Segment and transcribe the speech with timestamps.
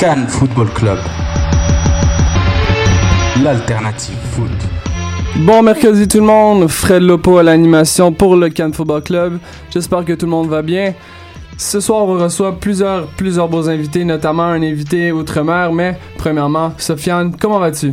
[0.00, 0.96] Cannes Football Club.
[3.44, 4.48] L'alternative foot.
[5.44, 9.38] Bon mercredi tout le monde, Fred Lopo à l'animation pour le Cannes Football Club.
[9.68, 10.94] J'espère que tout le monde va bien.
[11.58, 17.36] Ce soir, on reçoit plusieurs, plusieurs beaux invités, notamment un invité outre-mer, mais premièrement, Sofiane,
[17.38, 17.92] comment vas-tu?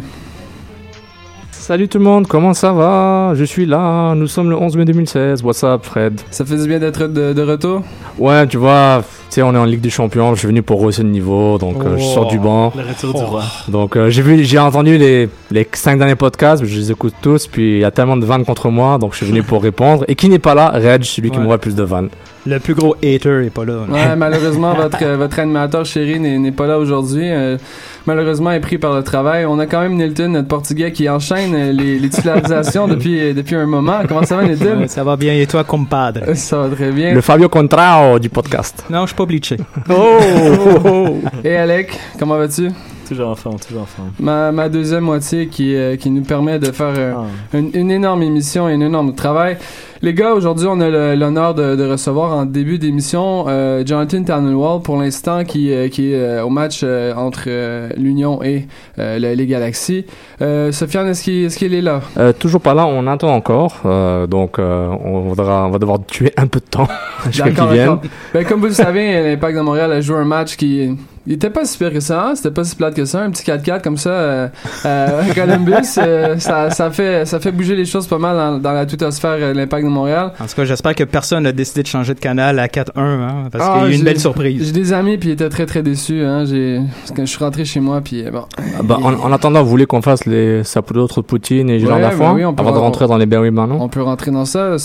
[1.52, 3.34] Salut tout le monde, comment ça va?
[3.36, 5.44] Je suis là, nous sommes le 11 mai 2016.
[5.44, 6.22] What's up, Fred?
[6.32, 7.82] Ça fait du bien d'être de, de retour?
[8.18, 9.04] Ouais, tu vois,
[9.36, 11.84] sais, on est en Ligue des Champions, je suis venu pour rehausser le niveau, donc
[11.84, 12.72] euh, je sors du banc.
[12.76, 13.44] Le retour du roi.
[13.68, 17.48] Donc euh, j'ai vu, j'ai entendu les, les cinq derniers podcasts, je les écoute tous,
[17.48, 20.06] puis il y a tellement de vannes contre moi, donc je suis venu pour répondre.
[20.08, 20.70] Et qui n'est pas là?
[20.74, 21.44] Reg, celui qui Ouais.
[21.44, 22.10] m'envoie plus de vannes.
[22.46, 23.74] Le plus gros hater est pas là.
[23.90, 23.94] là.
[23.94, 27.30] Ouais, malheureusement, votre, euh, votre animateur chéri n'est n'est pas là aujourd'hui.
[27.30, 27.58] Euh,
[28.06, 29.46] malheureusement, il est pris par le travail.
[29.46, 33.66] On a quand même Nilton, notre portugais, qui enchaîne les, les titularisations depuis, depuis un
[33.66, 34.00] moment.
[34.08, 34.86] Comment ça va, Nilton?
[34.88, 35.34] Ça va bien.
[35.34, 36.22] Et toi, compadre?
[36.36, 37.14] Ça va très bien.
[37.14, 38.86] Le Fabio Contrao du podcast.
[38.90, 39.58] Non, je pas bleaché.
[41.44, 42.70] Et Alec, comment vas-tu?
[43.08, 44.12] Toujours en forme, toujours en forme.
[44.20, 47.58] Ma, ma deuxième moitié qui, euh, qui nous permet de faire euh, Ah.
[47.58, 49.58] une, une énorme émission et un énorme travail.
[50.04, 54.84] Les gars, aujourd'hui, on a l'honneur de, de recevoir en début d'émission euh, Jonathan Tannenwald,
[54.84, 58.68] pour l'instant, qui, euh, qui est euh, au match euh, entre euh, l'Union et
[59.00, 60.06] euh, le- les Galaxies.
[60.42, 62.02] Euh, Sofiane, est-ce qu'il est, qu'il est là?
[62.18, 66.06] Euh, toujours pas là, on attend encore, euh, donc euh, on, voudra, on va devoir
[66.06, 66.88] tuer un peu de temps
[67.32, 67.98] jusqu'à qu'il vienne.
[68.36, 70.96] Ben, comme vous le savez, l'Impact de Montréal a joué un match qui...
[71.28, 72.36] Il était pas si pire que ça, hein?
[72.36, 74.48] c'était pas si plate que ça, un petit 4-4 comme ça euh,
[74.86, 78.58] euh, à Columbus, euh, ça, ça, fait, ça fait bouger les choses pas mal dans,
[78.60, 80.32] dans la twittosphère euh, de l'Impact de Montréal.
[80.40, 83.34] En tout cas, j'espère que personne n'a décidé de changer de canal à 4-1, hein,
[83.52, 84.66] parce Ah, qu'il y a eu j'ai- une belle surprise.
[84.66, 86.22] J'ai des amis puis ils étaient très très déçus.
[86.24, 86.46] Hein.
[86.46, 88.44] J'ai parce que je suis rentré chez moi puis bon.
[88.58, 92.00] Ah bah, en, en attendant, vous voulez qu'on fasse les Trou de Poutine et Ouais,
[92.00, 94.32] Lafont bah oui, on peut- avant de rentrer dans les Berry maintenant On peut rentrer
[94.32, 94.76] dans ça.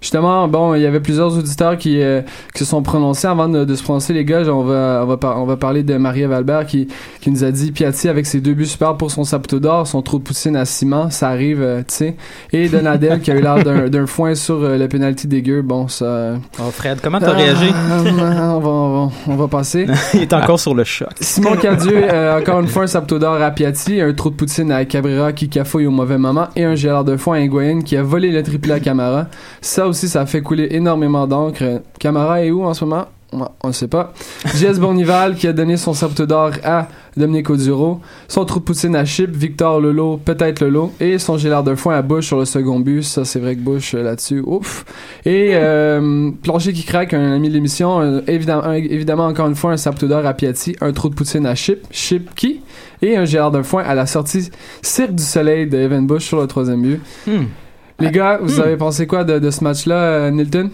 [0.00, 3.64] Justement, bon, il y avait plusieurs auditeurs qui, euh, qui se sont prononcés avant de,
[3.64, 4.12] de se prononcer.
[4.12, 6.88] Les gars, on va, on va, par- on va parler de Marie-Ève Albert qui,
[7.20, 10.02] qui nous a dit Piatti avec ses deux buts super pour son sapoteau d'or, son
[10.02, 12.16] trou de poutine à ciment, ça arrive, euh, tu sais.
[12.52, 15.62] Et Donadel qui a eu l'air d'un d'un foin sur euh, le penalty dégueu.
[15.62, 16.04] Bon, ça.
[16.04, 17.72] euh, Oh, Fred, comment t'as réagi?
[18.20, 19.86] Ah, on, va, on, va, on va passer.
[20.14, 21.08] Il est encore sur le choc.
[21.20, 24.70] Simon Cadieux, euh, encore une fois, un sapoteau d'or à Piatti, un trou de poutine
[24.72, 27.96] à Cabrera qui cafouille au mauvais moment et un gélard de foin à Higuain qui
[27.96, 29.26] a volé le triplé à Camara.
[29.60, 31.64] Ça aussi, ça a fait couler énormément d'encre.
[31.98, 33.06] Camara est où en ce moment?
[33.32, 34.14] Ouais, On ne sait pas.
[34.54, 38.96] Jess Bournival qui a donné son sapoteau d'or à Dominique Oduro, son trou de poutine
[38.96, 42.46] à Chip, Victor Lolo, peut-être Lolo, et son gélard de foin à Bush sur le
[42.46, 43.02] second but.
[43.02, 44.86] Ça, c'est vrai que Bush euh, là-dessus, ouf.
[45.26, 49.72] Et euh, Plancher qui craque, un ami de l'émission, euh, évidemment, évidemment, encore une fois,
[49.72, 52.60] un sapoteau d'or à Piatti, un trou de poutine à Chip, Chip qui,
[53.02, 54.48] et un gélard de foin à la sortie
[54.80, 57.00] Cirque du Soleil de Evan Bush sur le troisième but.
[57.26, 57.44] Hmm.
[58.00, 60.70] Les gars, vous avez pensé quoi de, de ce match-là, euh, Nilton?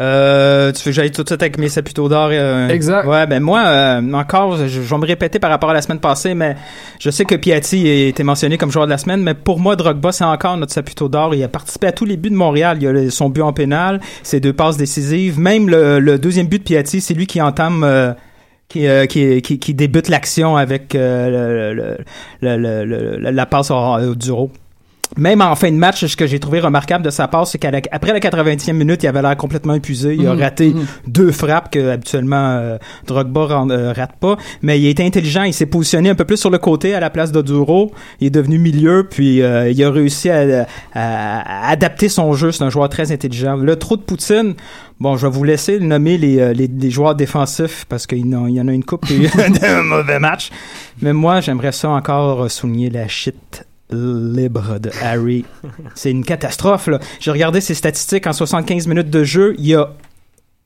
[0.00, 2.28] Euh, tu veux que j'aille tout de suite avec mes saputos d'or?
[2.32, 3.06] euh, Exact.
[3.06, 5.98] Ouais, ben moi, euh, encore, je, je vais me répéter par rapport à la semaine
[5.98, 6.54] passée, mais
[7.00, 9.74] je sais que Piatti a été mentionné comme joueur de la semaine, mais pour moi,
[9.74, 11.34] Drogba, c'est encore notre saputo d'or.
[11.34, 12.78] Il a participé à tous les buts de Montréal.
[12.80, 15.40] Il a le- son but en pénal, ses deux passes décisives.
[15.40, 17.82] Même le, le deuxième but de Piatti, c'est lui qui entame...
[17.84, 18.12] euh,
[18.68, 21.96] qui, euh, qui, qui, qui débute l'action avec euh,
[22.42, 24.50] le- la passe au, au Duro.
[25.16, 28.12] Même en fin de match, ce que j'ai trouvé remarquable de sa passe, c'est qu'après
[28.12, 30.14] la 90e minute, il avait l'air complètement épuisé.
[30.14, 30.86] Il a Mhm, raté mhm.
[31.06, 32.76] deux frappes que habituellement euh,
[33.06, 34.36] Drogba rend- euh, rate pas.
[34.62, 35.44] Mais il été intelligent.
[35.44, 37.90] Il s'est positionné un peu plus sur le côté à la place d'Oduro.
[38.20, 42.52] Il est devenu milieu, puis euh, il a réussi à, à- à adapter son jeu.
[42.52, 43.56] C'est un joueur très intelligent.
[43.56, 44.54] Le trou de Poutine,
[45.00, 48.34] bon, je vais vous laisser nommer les, euh, les, les joueurs défensifs parce qu'il y
[48.36, 49.30] en a- une coupe qui a eu
[49.64, 50.50] un mauvais match.
[51.00, 55.44] Mais moi, j'aimerais ça encore souligner la shit libre de Harry.
[55.94, 56.98] C'est une catastrophe, là.
[57.20, 59.54] J'ai regardé ses statistiques en 75 minutes de jeu.
[59.58, 59.90] Il a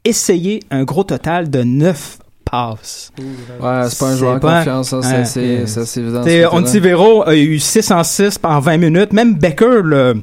[0.04, 3.12] essayé un gros total de 9 passes.
[3.18, 6.22] Ouais, c'est pas un joueur pas- confiance, ça, c'est- évident.
[6.56, 9.12] Ontivero a eu 6 en 6 en 20 minutes.
[9.12, 10.20] Même Becker, le,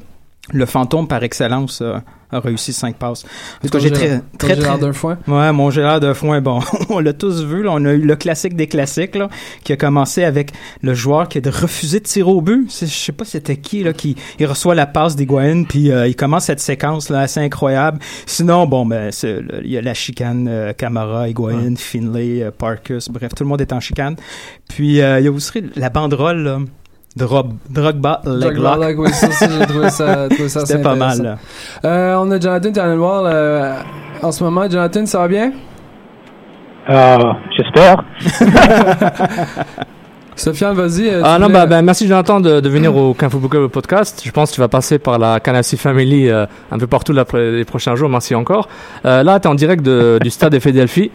[0.52, 1.98] le fantôme par excellence, euh,
[2.32, 3.24] a réussi 5 passes.
[3.62, 5.18] Tout cas, j'ai très, très, Gérard très, d'un foin.
[5.26, 8.16] Ouais, mon Gérard de foin, bon, on l'a tous vu, là, on a eu le
[8.16, 9.28] classique des classiques, là,
[9.64, 10.52] qui a commencé avec
[10.82, 12.70] le joueur qui a refusé de tirer au but.
[12.80, 16.16] Je sais pas c'était qui, là, qui il reçoit la passe d'Higuain, puis euh, il
[16.16, 17.98] commence cette séquence, là, assez incroyable.
[18.26, 23.34] Sinon, bon, ben, il y a la chicane euh, Camara, Higuain, Finlay, euh, Parkus, bref,
[23.34, 24.16] tout le monde est en chicane.
[24.68, 26.58] Puis, euh, il y a aussi la banderole, là,
[27.16, 31.20] Drogba, leg Drogba, oui, ça, ça, j'ai trouvé ça, trouvé ça assez C'était pas mal,
[31.22, 31.38] là.
[31.84, 33.74] Euh, on a Jonathan Tannenwald euh,
[34.22, 34.70] en ce moment.
[34.70, 35.52] Jonathan, ça va bien?
[36.88, 37.18] Euh,
[37.56, 38.04] j'espère.
[40.36, 41.08] Sofiane, vas-y.
[41.08, 44.22] euh, Ah non, bah, bah, merci Jonathan de, de venir au Football Club podcast.
[44.24, 47.64] Je pense que tu vas passer par la Canassi Family euh, un peu partout les
[47.64, 48.08] prochains jours.
[48.08, 48.68] Merci encore.
[49.04, 51.10] Euh, là, tu es en direct de- du stade de Philadelphie.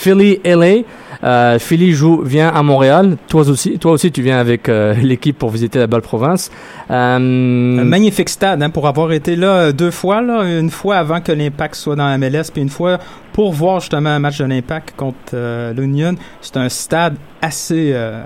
[0.00, 0.82] Philly, LA.
[1.22, 3.18] Euh, Philly joue, vient à Montréal.
[3.28, 6.50] Toi aussi, toi aussi, tu viens avec euh, l'équipe pour visiter la belle province.
[6.90, 10.96] Euh, Un magnifique stade hein, pour avoir été là euh, deux fois, là, une fois
[10.96, 12.98] avant que l'Impact soit dans la MLS, puis une fois
[13.34, 16.14] pour voir justement un match de l'Impact contre euh, l'Union.
[16.40, 18.22] C'est un stade assez, euh,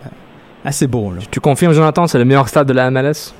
[0.64, 1.10] assez beau.
[1.10, 1.22] Là.
[1.28, 3.34] tu confirmes, Jonathan, c'est le meilleur stade de la MLS?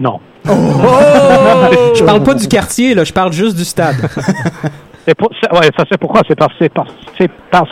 [0.00, 0.18] Non.
[0.46, 3.96] Je parle pas du quartier, là, je parle juste du stade.
[5.08, 6.20] C'est pour, ça- c'est pourquoi?
[6.28, 6.52] C'est parce,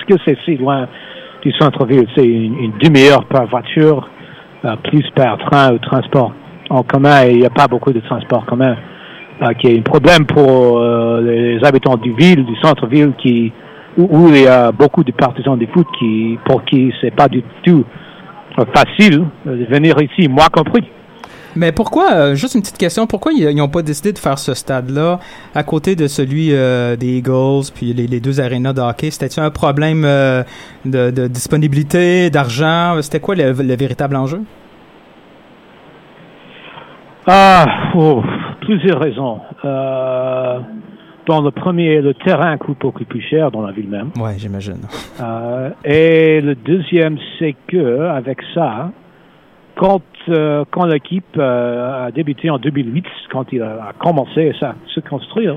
[0.04, 0.88] que c'est si loin
[1.42, 2.06] du centre-ville.
[2.16, 4.08] C'est une, demi-heure par voiture,
[4.64, 6.32] euh, plus par train ou transport
[6.70, 7.24] en commun.
[7.26, 8.74] Il n'y a pas beaucoup de transport commun.
[9.42, 13.52] Euh, qui est un problème pour euh, les habitants du ville, du centre-ville, qui
[13.98, 17.42] où, il y a beaucoup de partisans du foot qui, pour qui c'est pas du
[17.62, 17.84] tout
[18.74, 20.84] facile de venir ici, moi compris.
[21.56, 24.52] Mais pourquoi, euh, juste une petite question, pourquoi ils n'ont pas décidé de faire ce
[24.52, 25.18] stade-là
[25.54, 29.10] à côté de celui euh, des Eagles puis les, les deux arénas de hockey?
[29.10, 30.42] C'était-tu un problème euh,
[30.84, 33.00] de, de disponibilité, d'argent?
[33.00, 34.42] C'était quoi le, le véritable enjeu?
[37.26, 37.64] Ah,
[37.94, 38.22] oh,
[38.60, 39.40] plusieurs raisons.
[41.26, 44.10] Dans le premier, le terrain coûte beaucoup plus cher dans la ville même.
[44.16, 44.82] Ouais, j'imagine.
[45.84, 48.92] Et le deuxième, c'est que avec ça,
[49.74, 55.00] quand euh, quand l'équipe euh, a débuté en 2008, quand il a, commencé à se
[55.00, 55.56] construire,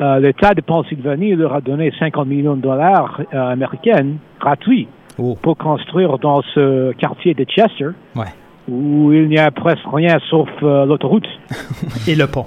[0.00, 4.06] euh, l'État de Pennsylvanie leur a donné 50 millions de dollars euh, américains
[4.40, 5.36] gratuits Oh.
[5.40, 8.24] pour construire dans ce quartier de Chester, Ouais.
[8.68, 11.28] où il n'y a presque rien sauf euh, l'autoroute.
[12.08, 12.46] Et le pont.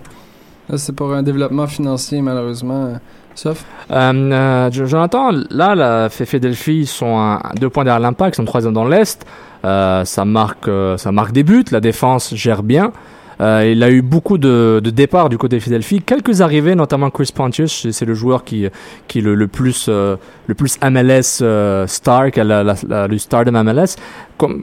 [0.76, 2.96] C'est pour un développement financier, malheureusement.
[3.36, 3.64] Sauf.
[3.90, 8.44] Euh, euh, Jo- Jonathan, là, la Philadelphie, sont à deux points derrière l'Impact, ils sont
[8.44, 9.26] troisième dans l'Est.
[9.66, 11.66] Euh, ça marque, euh, ça marque des buts.
[11.72, 12.92] La défense gère bien.
[13.40, 17.12] Euh, il a eu beaucoup de, de départs du côté de Philadelphie, quelques arrivées, notamment
[17.12, 18.68] Chris Pontius, c'est le joueur qui,
[19.08, 20.16] qui est le, le plus, euh,
[20.48, 23.96] le plus MLS euh, star, qui a la, la, la- le star de MLS.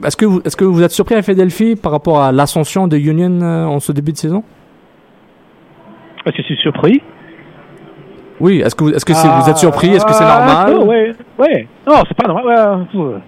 [0.03, 2.97] Est-ce que, vous- est-ce que vous êtes surpris à Philadelphie par rapport à l'ascension de
[2.97, 4.43] Union en ce début de saison?
[6.25, 7.01] Est-ce que je suis surpris?
[8.41, 9.13] Oui, est-ce que, vous- que
[9.49, 9.87] êtes surpris?
[9.95, 10.85] Est-ce que c'est Ah, normal?
[10.89, 11.67] Oui, oui.
[11.87, 12.87] Non, c'est pas normal.
[12.93, 13.19] Ouais, ouais.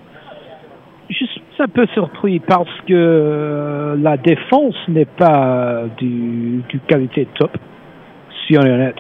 [1.58, 7.50] Suis un peu surpris parce que euh, la défense n'est pas du, du qualité top,
[8.46, 9.00] si on est honnête.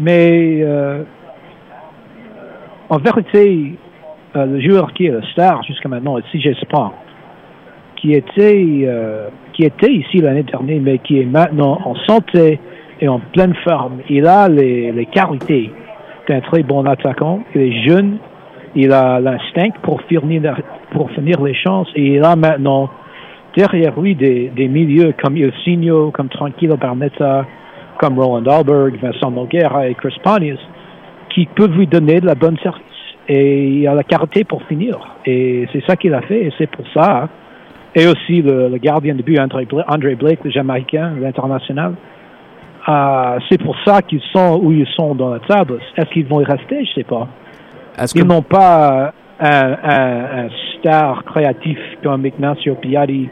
[0.00, 1.02] Mais euh,
[2.88, 3.74] en vérité,
[4.36, 6.92] euh, le joueur qui est le star jusqu'à maintenant est CJ Spong,
[7.96, 8.88] qui était,
[9.52, 12.58] qui était ici l'année dernière, mais qui est maintenant en santé
[13.02, 13.98] et en pleine forme.
[14.08, 15.70] Il a les, les qualités
[16.26, 17.42] d'un très bon attaquant.
[17.54, 18.16] Il est jeune.
[18.74, 20.56] Il a l'instinct pour finir,
[20.92, 21.88] pour finir les chances.
[21.94, 22.90] Et il a maintenant
[23.56, 27.46] derrière lui des, des milieux comme Ilsinho, comme Tranquilo Barnetta,
[27.98, 30.60] comme Roland Alberg, Vincent Noguera et Chris Pontius,
[31.30, 32.82] qui peuvent lui donner de la bonne service.
[33.28, 34.96] Et il a la qualité pour finir.
[35.24, 36.44] Et c'est ça qu'il a fait.
[36.44, 37.28] Et c'est pour ça.
[37.94, 41.94] Et aussi le, le gardien de but, André Blake, André Blake le Jamaïcain, l'international.
[42.88, 45.80] Euh, c'est pour ça qu'ils sont où ils sont dans la table.
[45.96, 46.84] Est-ce qu'ils vont y rester?
[46.84, 47.26] Je sais pas.
[47.96, 50.48] Que Ils n'ont pas un, un,
[50.78, 53.28] star créatif comme Ignacio Piatti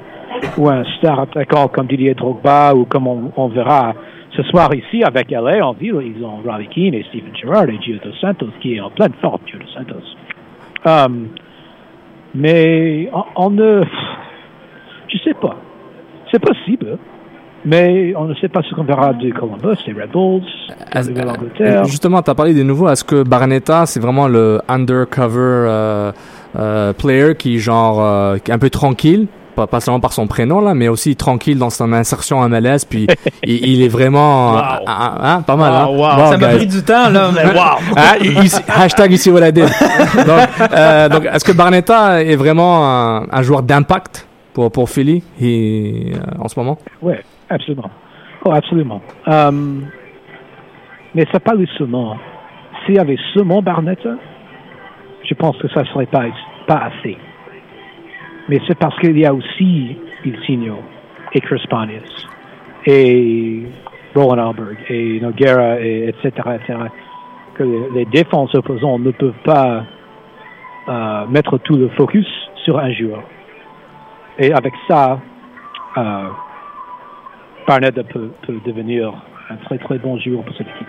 [0.59, 3.95] ou un star attaquant comme Didier Drogba ou comme on, on verra
[4.37, 5.97] ce soir ici avec LA en ville.
[6.03, 9.41] Ils ont Robbie Keane et Steven Gerrard et Gio Santos qui est en pleine forme,
[9.47, 10.05] Gio Santos.
[10.85, 11.29] Um,
[12.35, 13.85] mais on, on ne...
[15.09, 15.57] Je sais pas.
[16.31, 16.99] C'est possible.
[17.67, 20.43] Mais on ne sait pas ce qu'on verra de Columbus, des Red Bulls,
[20.95, 22.89] de euh, Justement, tu as parlé des nouveaux.
[22.91, 26.13] Est-ce que Barnetta, c'est vraiment le undercover euh,
[26.59, 30.27] euh, player qui genre euh, qui est un peu tranquille, pas, pas seulement par son
[30.27, 32.81] prénom là, mais aussi tranquille dans son insertion en MLS.
[32.89, 33.07] Puis
[33.45, 34.59] il, il est vraiment, Wow.
[34.61, 35.73] ah, ah, hein, pas mal.
[35.73, 35.81] hein?
[35.85, 35.97] Ah, wow.
[35.99, 37.97] Wow, Ça m'a pris du temps, là, mais wow!
[37.97, 39.65] Hein, you see- hashtag you see what I did.
[40.27, 45.23] donc, euh, donc est-ce que Barnetta est vraiment un, un joueur d'impact pour pour Philly
[45.41, 46.79] et, euh, en ce moment?
[47.03, 47.15] Oui,
[47.55, 47.91] absolument.
[48.45, 49.01] Oh, absolument.
[49.27, 49.87] Um,
[51.15, 52.17] mais c'est pas le seulement.
[52.85, 54.17] S'il y avait seulement Barnetta,
[55.23, 56.25] je pense que ça ne serait pas,
[56.67, 57.17] pas assez.
[58.49, 60.79] Mais c'est parce qu'il y a aussi Ilsinho
[61.33, 62.29] et Chris Pontius
[62.87, 63.63] et
[64.15, 66.79] Roland Alberg et Noguera, et etc., etc.,
[67.55, 69.85] que les, défenses opposantes ne peuvent pas
[70.89, 72.27] euh, mettre tout le focus
[72.65, 73.23] sur un joueur.
[74.39, 75.21] Et avec ça,
[75.97, 76.29] euh,
[77.67, 79.13] Barnett peut, peut devenir
[79.51, 80.87] un très très bon joueur pour cette équipe.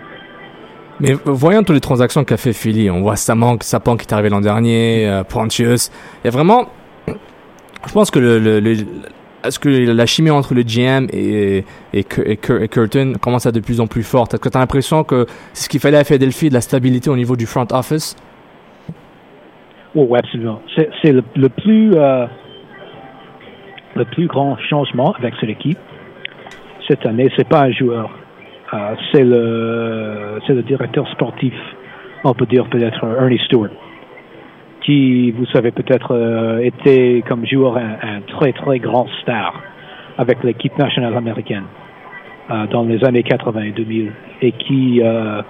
[1.00, 4.30] Mais voyons toutes les transactions qu'a fait Philly, on voit Saman, Sapan qui est arrivé
[4.30, 5.90] l'an dernier, euh, Pontius.
[6.22, 6.66] Il y a vraiment,
[7.06, 8.76] je pense que le, le- le-
[9.44, 13.44] est-ce que la chimie entre le GM et, et, Cur- et Cur- et Curtin commence
[13.46, 14.32] à être de plus en plus forte?
[14.34, 17.10] Est-ce que tu as l'impression que c'est ce qu'il fallait à Philadelphie, de la stabilité
[17.10, 18.16] au niveau du front office?
[19.94, 20.60] Oh, oui, absolument.
[20.74, 22.26] C'est c'est le, le plus euh,
[23.94, 25.78] le plus grand changement avec cette équipe
[26.88, 27.30] cette année.
[27.36, 28.10] C'est pas un joueur,
[28.74, 31.54] Euh, c'est le c'est le directeur sportif.
[32.24, 33.70] On peut dire peut-être euh, Ernie Stewart,
[34.80, 39.54] qui vous savez peut-être euh, était comme joueur un, très très grand star
[40.18, 41.66] avec l'équipe nationale américaine
[42.70, 45.44] dans les années 80 et 2000 et qui a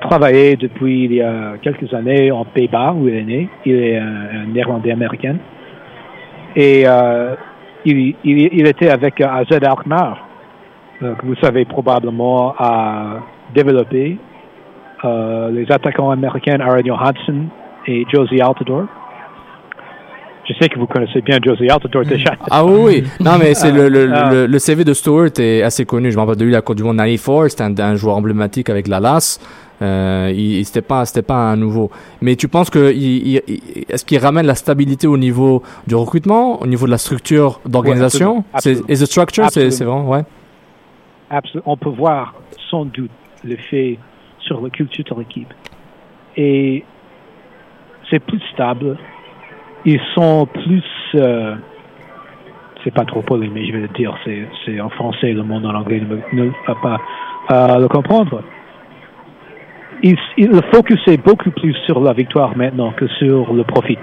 [0.00, 3.48] travaillé depuis il y a quelques années en Pays-Bas où il est né.
[3.66, 5.36] Il est un, néerlandais américain.
[6.56, 6.86] Et
[7.84, 10.26] il, il, était avec euh, AZ Alkmaar,
[11.02, 13.18] euh, que vous savez probablement a
[13.54, 14.18] développé
[15.04, 17.46] euh, les attaquants américains Aaron Johansson
[17.86, 18.84] et Josie Altidore.
[20.46, 22.32] Je sais que vous connaissez bien Josie Altidore déjà.
[22.50, 23.04] Ah oui, oui.
[23.20, 24.30] Non, mais c'est le, le, Ah.
[24.30, 26.10] le, le CV de Stewart est assez connu.
[26.10, 27.50] Je me rappelle de lui la Coupe du Monde 94.
[27.50, 29.40] C'était un, un joueur emblématique avec la LAS.
[29.82, 31.90] Euh, il, il- c'était pas, c'était pas un nouveau.
[32.20, 35.94] Mais tu penses que, il, il- il- est-ce qu'il ramène la stabilité au niveau du
[35.94, 38.36] recrutement, au niveau de la structure d'organisation?
[38.36, 38.86] Ouais, c'est, absolument.
[38.90, 39.46] is the structure?
[39.50, 40.22] C'est, c'est vraiment, ouais.
[41.64, 42.34] On peut voir
[42.70, 43.10] sans doute
[43.44, 43.98] l'effet
[44.40, 45.52] sur la culture de l'équipe.
[46.36, 46.84] Et
[48.10, 48.96] c'est plus stable.
[49.84, 50.82] Ils sont plus.
[51.14, 51.54] euh,
[52.82, 54.14] c'est pas trop poli, mais je vais le dire.
[54.24, 56.00] C'est, en français, le monde en anglais
[56.32, 57.00] ne, va pas
[57.50, 58.42] euh, le comprendre.
[60.02, 63.98] Il, il- le focus est beaucoup plus sur la victoire maintenant que sur le profit,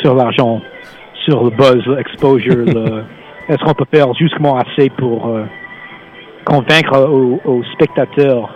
[0.00, 0.62] sur l'argent,
[1.26, 2.56] sur le buzz, l'exposure.
[2.64, 3.04] le,
[3.48, 5.28] est-ce qu'on peut faire justement assez pour.
[5.28, 5.44] euh,
[6.44, 8.54] convaincre aux, aux spectateurs,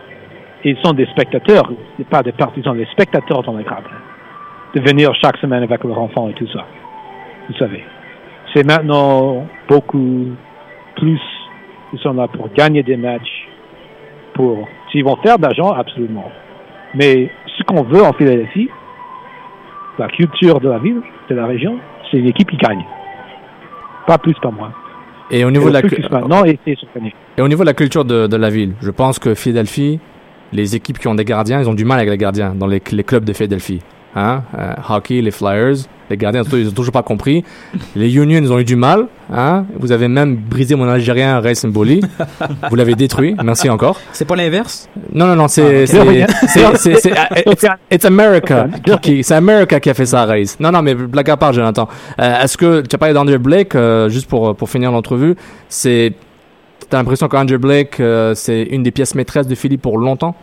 [0.65, 1.71] ils sont des spectateurs,
[2.11, 3.89] pas des partisans, des spectateurs dans les gradins,
[4.75, 6.65] de venir chaque semaine avec leur enfant et tout ça.
[7.49, 7.85] Vous savez.
[8.53, 10.27] C'est maintenant beaucoup
[10.97, 11.21] plus,
[11.93, 13.49] ils sont là pour gagner des matchs,
[14.35, 16.31] pour, s'ils vont faire de l'argent, absolument.
[16.95, 18.69] Mais ce qu'on veut en Philadelphie,
[19.99, 21.79] la culture de la ville, de la région,
[22.11, 22.85] c'est une équipe qui gagne.
[24.07, 24.73] Pas plus, pas moins.
[25.31, 27.15] Et au Et niveau de la, maintenant gagner.
[27.39, 30.01] Et au niveau de la culture de, de la ville, je pense que Philadelphie,
[30.53, 32.83] les équipes qui ont des gardiens, ils ont du mal avec les gardiens dans les,
[32.93, 33.81] les clubs de Philadelphie.
[34.15, 34.43] Hein?
[34.59, 35.75] Euh, hockey, les Flyers,
[36.09, 37.45] les gardiens, ils ont toujours pas compris.
[37.95, 39.09] Les Unions, ils ont eu du mal.
[39.31, 39.67] Hein?
[39.79, 42.01] Vous avez même brisé mon Algérien Ray Mboli.
[42.71, 43.35] Vous l'avez détruit.
[43.45, 44.01] Merci encore.
[44.13, 44.89] C'est pas l'inverse?
[45.13, 46.77] Non, non, non, c'est, Ah, ok.
[46.79, 48.69] c'est, c'est, ah, it's, it's America.
[49.03, 50.59] c'est America qui a fait ça, Race.
[50.61, 51.89] Non, non, mais blague à part, Jonathan.
[52.19, 55.35] Euh, est-ce que, tu as parlé d'Andrew Blake, euh, juste pour, pour finir l'entrevue,
[55.69, 56.13] c'est,
[56.89, 60.35] t'as l'impression qu'Andrew Blake, euh, c'est une des pièces maîtresses de Philly pour longtemps?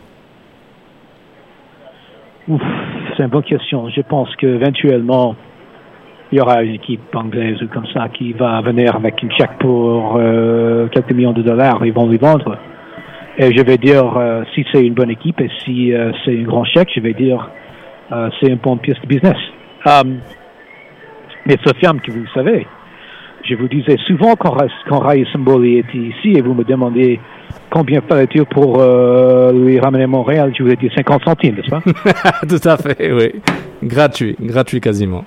[2.46, 3.88] C'est une bonne question.
[3.88, 5.34] Je pense qu'éventuellement,
[6.30, 9.58] il y aura une équipe anglaise ou comme ça qui va venir avec une chèque
[9.60, 11.84] pour euh, quelques millions de dollars.
[11.86, 12.58] Ils vont lui vendre.
[13.38, 15.92] Et je vais dire, euh, si c'est une bonne équipe et si
[16.24, 17.50] c'est un grand chèque, je vais dire,
[18.10, 19.36] c'est une bonne pièce de business.
[21.46, 22.66] Mais Sofiane, que vous savez,
[23.48, 24.56] je vous disais souvent quand,
[24.88, 27.20] quand Ray Symboli était ici et vous me demandez
[27.70, 31.82] combien fallait-il pour euh, lui ramener Montréal, je vous ai dit 50 centimes, n'est-ce pas?
[32.48, 33.32] Tout à fait, oui.
[33.82, 35.24] Gratuit, gratuit quasiment.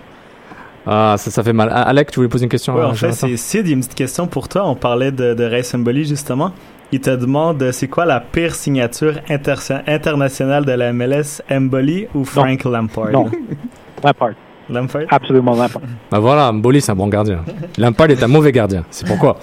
[0.85, 1.69] Ah, ça, ça fait mal.
[1.71, 3.73] Ah, Alec, tu voulais poser une question Ouais, à en fait, c'est Sid, il y
[3.73, 4.67] a une petite question pour toi.
[4.67, 6.51] On parlait de, de Ray Symboli, justement.
[6.93, 12.07] Il te demande euh, c'est quoi la pire signature inter- internationale de la MLS, Mboli
[12.15, 13.11] ou Frank Lampard?
[13.11, 13.25] Non.
[14.03, 14.31] Lampard.
[14.69, 15.81] Lampard Absolument Lampard.
[16.11, 17.43] Bah voilà, Mboli, c'est un bon gardien.
[17.77, 18.83] Lampard est un mauvais gardien.
[18.89, 19.37] C'est pourquoi.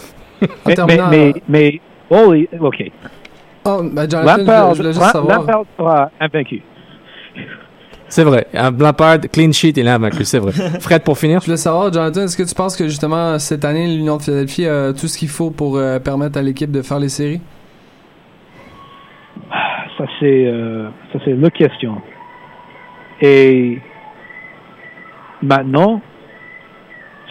[0.66, 2.84] Mais, mais, mais, mais, oh, oui, ok.
[3.64, 5.38] oh, ben, Jonathan, je voulais- Lampard, je voulais juste savoir.
[5.40, 6.62] Lampard sera invaincu.
[8.08, 8.46] C'est vrai.
[8.54, 10.52] Un Lampard, clean sheet, il est invaincu, c'est vrai.
[10.80, 11.40] Fred, pour finir?
[11.40, 14.66] Je voulais savoir, Jonathan, est-ce que tu penses que justement cette année, l'Union de Philadelphie
[14.66, 17.40] a tout ce qu'il faut pour euh, permettre à l'équipe de faire les séries?
[19.96, 21.96] Ça, c'est, euh, ça, c'est la question.
[23.20, 23.78] Et
[25.44, 26.00] maintenant,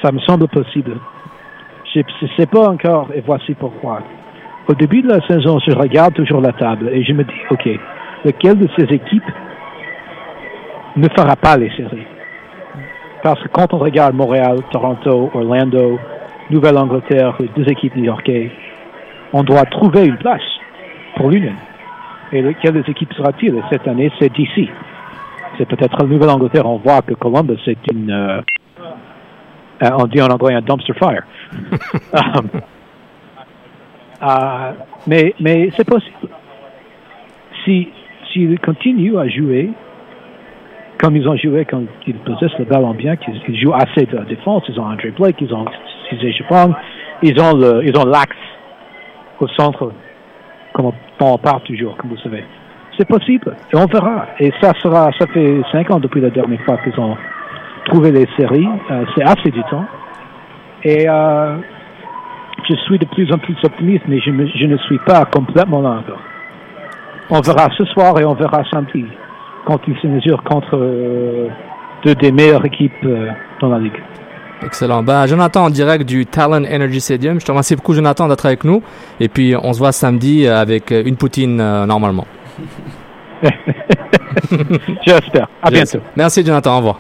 [0.02, 0.98] ça me semble possible.
[1.94, 4.02] Je ne sais pas encore, et voici pourquoi.
[4.68, 7.70] Au début de la saison, je regarde toujours la table et je me dis, OK,
[8.24, 9.32] lequel de ces équipes
[10.96, 12.08] ne fera pas les séries?
[13.24, 16.00] Parce que quand on regarde Montréal, Toronto, Orlando,
[16.50, 18.52] Nouvelle-Angleterre, les deux équipes new-yorkaises,
[19.34, 20.42] on doit trouver une place
[21.16, 21.54] pour l'Union.
[22.32, 23.56] Et lequel des équipes sera-t-il?
[23.56, 24.70] Et Cette année, c'est DC.
[25.58, 26.66] C'est peut-être la Nouvelle-Angleterre.
[26.66, 28.12] On voit que Columbus, c'est une...
[28.12, 28.42] euh,
[29.84, 31.24] euh, on dit en anglais un dumpster fire.
[34.24, 34.72] Um, euh,
[35.06, 36.30] mais mais c'est possible.
[37.66, 37.90] Si
[38.32, 39.70] s'ils continuent à jouer
[40.98, 44.24] comme ils ont joué quand ils possèdent le ballon bien, qu'ils jouent assez de la
[44.24, 45.66] défense, ils ont André Blake, ils ont
[47.22, 48.38] ils ont le, ils ont l'axe
[49.40, 49.92] au centre,
[50.74, 52.46] comme on, on parle toujours, comme vous savez.
[52.98, 54.28] C'est possible, et on verra.
[54.40, 57.18] Et ça sera, ça fait cinq ans depuis la dernière fois qu'ils ont
[57.86, 58.68] trouvé les séries.
[58.92, 59.86] Euh, c'est assez du temps.
[60.84, 61.58] Et euh,
[62.70, 65.82] je suis de plus en plus optimiste, mais je, me- je ne suis pas complètement
[65.82, 66.20] là encore.
[67.32, 69.06] On verra ce soir et on verra samedi
[69.66, 71.48] quand ils se mesurent contre euh,
[72.06, 72.94] deux des meilleures équipes
[73.60, 74.02] dans la ligue.
[74.64, 75.02] Excellent.
[75.04, 77.40] Ben, Jonathan, en direct du Talon Energy Stadium.
[77.40, 78.82] Je te remercie beaucoup, Jonathan, d'être avec nous.
[79.20, 82.28] Et puis, on se voit samedi avec une poutine normalement.
[85.06, 85.50] J'espère.
[85.62, 86.00] À bientôt.
[86.16, 86.74] Merci, Jonathan.
[86.74, 87.00] Au revoir.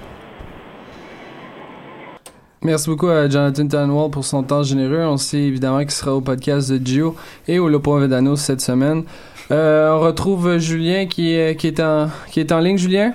[2.62, 5.03] Merci beaucoup à Jonathan Tanwell pour son temps généreux.
[5.03, 7.15] On sait évidemment qu'il sera au podcast de Gio
[7.47, 9.03] et au Lopo Vedano cette semaine.
[9.51, 12.77] Euh, on retrouve Julien qui est, qui, est en, qui est en ligne.
[12.77, 13.13] Julien?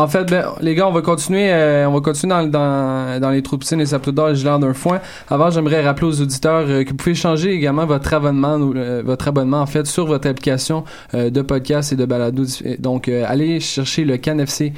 [0.00, 3.28] En fait, ben, les gars, on va continuer, euh, on va continuer dans, dans, dans
[3.28, 4.98] les troupes et sapes d'or et l'air d'un foin.
[5.28, 9.28] Avant, j'aimerais rappeler aux auditeurs euh, que vous pouvez changer également votre abonnement, euh, votre
[9.28, 12.44] abonnement en fait sur votre application euh, de podcast et de balado.
[12.78, 14.72] Donc, euh, allez chercher le CanFC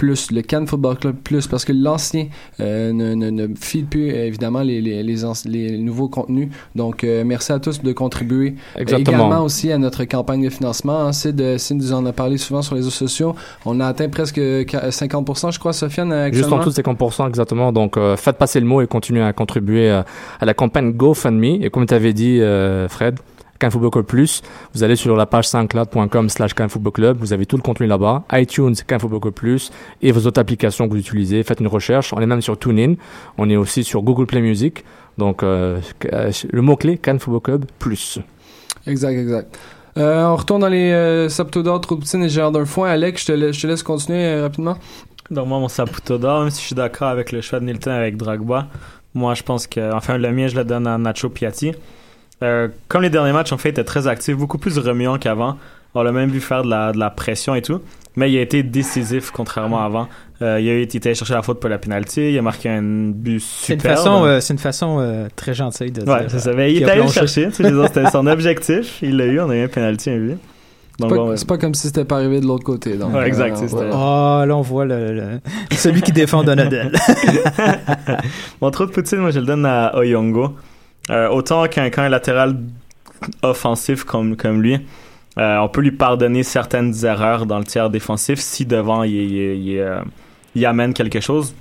[0.00, 2.28] plus, le Cannes Football Club plus, parce que l'ancien
[2.60, 6.48] euh, ne, ne, ne file plus évidemment les, les, les, nouveaux contenus.
[6.74, 9.26] Donc, euh, merci à tous de contribuer Exactement.
[9.26, 11.00] également aussi à notre campagne de financement.
[11.02, 13.34] Hein, Sid, euh, nous en a parlé souvent sur les réseaux sociaux.
[13.66, 17.70] On a atteint presque qua- 50%, je crois, Sofiane, Juste en dessous de 50% exactement.
[17.70, 20.06] Donc, euh, faites passer le mot et continuez à contribuer à
[20.40, 21.62] la campagne GoFundMe.
[21.62, 22.40] Et comme tu avais dit,
[22.88, 23.18] Fred,
[23.60, 24.42] Cannes Football Club Plus,
[24.74, 27.18] vous allez sur la page soundcloud.com slash Club.
[27.20, 28.24] Vous avez tout le contenu là-bas.
[28.32, 29.70] iTunes, Cannes Football Club Plus
[30.02, 31.42] et vos autres applications que vous utilisez.
[31.44, 32.12] Faites une recherche.
[32.12, 32.94] On est même sur TuneIn.
[33.38, 34.84] On est aussi sur Google Play Music.
[35.18, 35.78] Donc, euh,
[36.12, 38.18] euh, le mot-clé, Cannes Football Club Plus.
[38.86, 39.58] Exact, exact.
[39.98, 42.88] Euh, on retourne dans les euh, Saptodor, poutine et Gérard d'un foin.
[42.88, 44.78] Alex, je te, la- je te laisse continuer euh, rapidement.
[45.30, 47.90] Donc moi, mon Saputo d'or, même si je suis d'accord avec le choix de Nilton
[47.92, 48.66] avec Drogba,
[49.14, 51.72] moi je pense que, enfin le mien, je le donne à Nacho Piatti.
[52.42, 55.56] Euh, comme les derniers matchs, en fait, il était très actif, beaucoup plus remuant qu'avant.
[55.94, 57.80] On l'a même vu faire de la, de la pression et tout.
[58.16, 60.08] Mais il a été décisif, contrairement à avant.
[60.42, 62.30] Euh, il, a, était allé chercher la faute pour la penalty.
[62.32, 63.96] Il a marqué un but C'est une super.
[63.96, 66.30] façon, euh, c'est une façon euh, très gentille de Ouais, dire.
[66.30, 66.50] c'est ça.
[66.50, 67.50] euh, Mais il est a allé le chercher.
[67.52, 68.98] C'était son objectif.
[69.02, 69.40] Il l'a eu.
[69.40, 70.38] On a eu un penalty, un but.
[70.92, 71.36] C'est Donc, pas, bon, ouais.
[71.36, 72.96] c'est pas comme si c'était pas arrivé de l'autre côté.
[72.96, 73.90] Donc, Ouais, exact, euh.
[73.92, 75.40] Ah, là, on voit le, le-
[75.72, 76.92] celui qui défend Donadel.
[78.60, 80.54] Mon trou de poutine, moi, je le donne à Oyongo.
[81.10, 82.56] Euh, autant qu'un qu'un latéral
[83.42, 84.78] offensif comme, comme lui,
[85.38, 89.68] euh, on peut lui pardonner certaines erreurs dans le tiers défensif si devant il, il-
[89.68, 90.00] il- euh,
[90.54, 91.54] il amène quelque chose.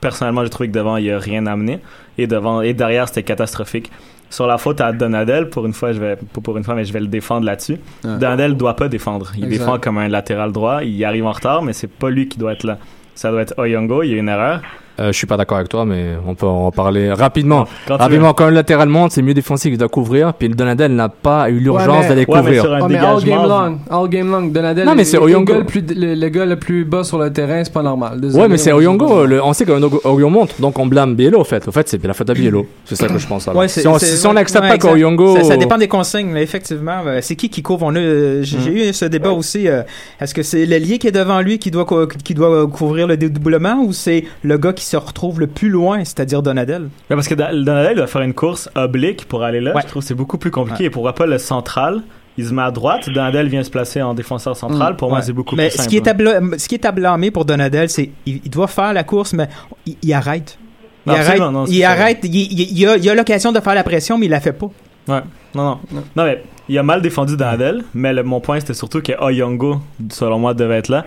[0.00, 1.78] Personnellement, j'ai trouvé que devant il a rien amené
[2.16, 3.90] et devant et derrière c'était catastrophique.
[4.30, 6.84] Sur la faute à Donadel, pour une fois, je vais pas pour une fois, mais
[6.84, 7.78] je vais le défendre là-dessus.
[8.04, 8.16] Ouais.
[8.18, 9.32] Donadel doit pas défendre.
[9.36, 9.58] Il Exact.
[9.58, 10.84] défend comme un latéral droit.
[10.84, 12.78] Il arrive en retard, mais c'est pas lui qui doit être là.
[13.16, 14.04] Ça doit être Oyongo.
[14.04, 14.62] Il y a une erreur.
[14.98, 17.66] Euh, je suis pas d'accord avec toi, mais on peut en parler rapidement.
[17.86, 20.34] Quand Rapidement, quand un latéral monte, c'est mieux défensif, il doit couvrir.
[20.34, 22.64] Puis le Donadel n'a pas eu l'urgence d'aller Ouais, couvrir.
[22.88, 24.84] mais all game long, all game long, Donadel.
[24.84, 25.52] Non, mais c'est le- Oyongo.
[25.52, 27.82] Le, gars le, plus, le, le gars le plus bas sur le terrain, c'est pas
[27.82, 28.20] normal.
[28.20, 29.24] Désolé, Ouais, mais c'est on- Oyongo.
[29.26, 31.66] le- on sait qu'Oyongo monte, donc on blâme Biello, au fait.
[31.66, 32.66] Au fait, c'est la faute à Biello.
[32.84, 33.46] C'est ça que je pense.
[33.46, 35.36] Ouais, si on si n'accepte ouais, pas qu'Oyongo.
[35.36, 37.86] Ça, ça dépend des consignes, mais effectivement, euh, c'est qui qui couvre?
[37.86, 39.66] On a, euh, J'ai j'ai eu ce débat aussi.
[39.68, 39.82] euh,
[40.20, 41.86] Est-ce que c'est l'ailier qui est devant lui qui doit
[42.24, 46.04] qui doit couvrir le dédoublement ou c'est le gars qui se retrouve le plus loin,
[46.04, 49.74] c'est-à-dire Donadel Ouais, parce que Donadel doit faire une course oblique pour aller là.
[49.74, 49.82] Ouais.
[49.82, 50.84] Je trouve que c'est beaucoup plus compliqué.
[50.84, 52.02] Et pourquoi pas le central
[52.38, 53.08] Il se met à droite.
[53.10, 54.96] Donadel vient se placer en défenseur central.
[54.96, 55.24] Pour moi, Ouais.
[55.24, 55.88] c'est beaucoup Mais plus ce simple.
[55.90, 58.66] qui est à bla- ce qui est à blâmer pour Donadel, c'est il, il doit
[58.68, 59.48] faire la course, mais
[59.86, 60.58] il, il arrête.
[61.06, 61.38] Il Non, arrête.
[61.40, 62.18] non, il arrête.
[62.24, 64.52] Il, il- il a, il a l'occasion de faire la pression, mais il la fait
[64.52, 64.66] pas.
[65.08, 65.20] Ouais.
[65.54, 66.02] Non, non.
[66.14, 67.84] Non, mais il a mal défendu Donadel.
[67.94, 71.04] Mais le- mon point, c'était surtout que Oyongo, selon moi, devait être là.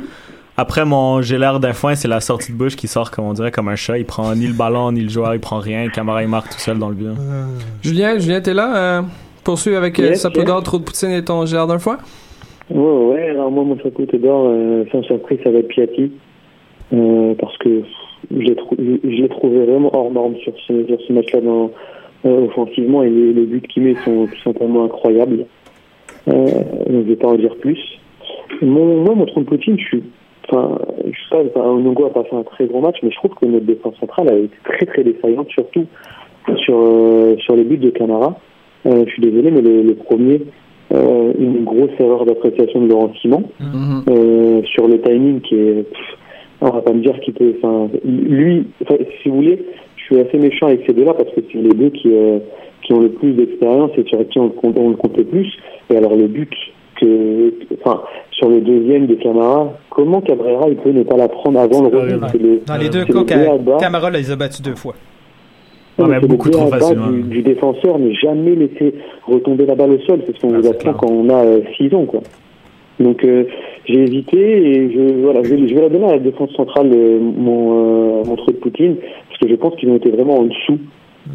[0.56, 3.34] Après, mon j'ai l'air d'un foin, c'est la sortie de bouche qui sort, comme on
[3.34, 3.98] dirait, comme un chat.
[3.98, 5.90] Il prend ni le ballon, ni le joueur, il prend rien.
[5.90, 7.08] Camara, il marque tout seul dans le but.
[7.82, 8.76] Julien, Julien, t'es là?
[8.76, 9.02] Euh,
[9.44, 11.98] poursuis avec euh, Yes, Sapodor, trop de poutine et ton Gérard d'un foin?
[12.70, 16.12] Ouais, ouais, alors moi, mon chapeau d'or, euh, sans surprise, ça va être Piatti.
[16.94, 17.82] Euh, parce que
[18.32, 21.72] je l'ai trou- je l'ai trouvé vraiment hors norme sur ce, sur ce match-là dans,
[22.26, 25.46] euh, offensivement et les, les buts qu'il met sont tout simplement incroyables.
[26.28, 27.80] Euh, donc je vais pas en dire plus.
[28.62, 30.04] Mon, moi, mon trompe Poutine, je suis,
[30.50, 33.32] enfin, je sais pas, Onongo a pas fait un très grand match, mais je trouve
[33.36, 35.86] que notre défense centrale a été très très défaillante, surtout
[36.58, 38.38] sur, euh, sur les buts de Camara.
[38.86, 40.42] Euh, je suis désolé, mais le, le premier,
[40.94, 44.04] euh, une grosse erreur d'appréciation de Laurent Simon Mhm.
[44.10, 45.84] euh, sur le timing qui est.
[45.90, 46.18] pff,
[46.62, 47.54] on va pas me dire qu'il peut.
[47.62, 48.66] Enfin, lui,
[49.22, 49.66] si vous voulez,
[49.98, 52.10] je suis assez méchant avec ces deux-là parce que c'est les deux qui,
[52.84, 55.48] qui ont le plus d'expérience et sur qui on, on le compte le plus.
[55.90, 56.54] Et alors, le but
[57.06, 61.60] que enfin, sur le deuxième de Camara, comment Cabrera il peut ne pas la prendre
[61.60, 63.80] avant le le- Dans les deux cas, le.
[63.80, 64.94] Camara les a battus deux fois.
[66.00, 67.08] Non, mais mais beaucoup trop facilement.
[67.12, 68.96] Du, du défenseur, ne jamais laisser
[69.28, 70.22] retomber la balle au sol.
[70.26, 71.44] C'est ce qu'on Ah, vous apprend quand on a
[71.78, 72.22] 6 ans, quoi.
[73.00, 73.44] Donc euh,
[73.86, 76.90] j'ai hésité et je voilà, je vais, je vais la donner à la défense centrale
[76.94, 78.96] euh, mon euh, mon de Poutine
[79.28, 80.78] parce que je pense qu'ils ont été vraiment en dessous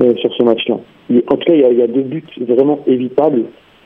[0.02, 0.76] euh, sur ce match-là.
[0.76, 3.42] En tout cas, il y a, il y a deux buts vraiment évitables euh,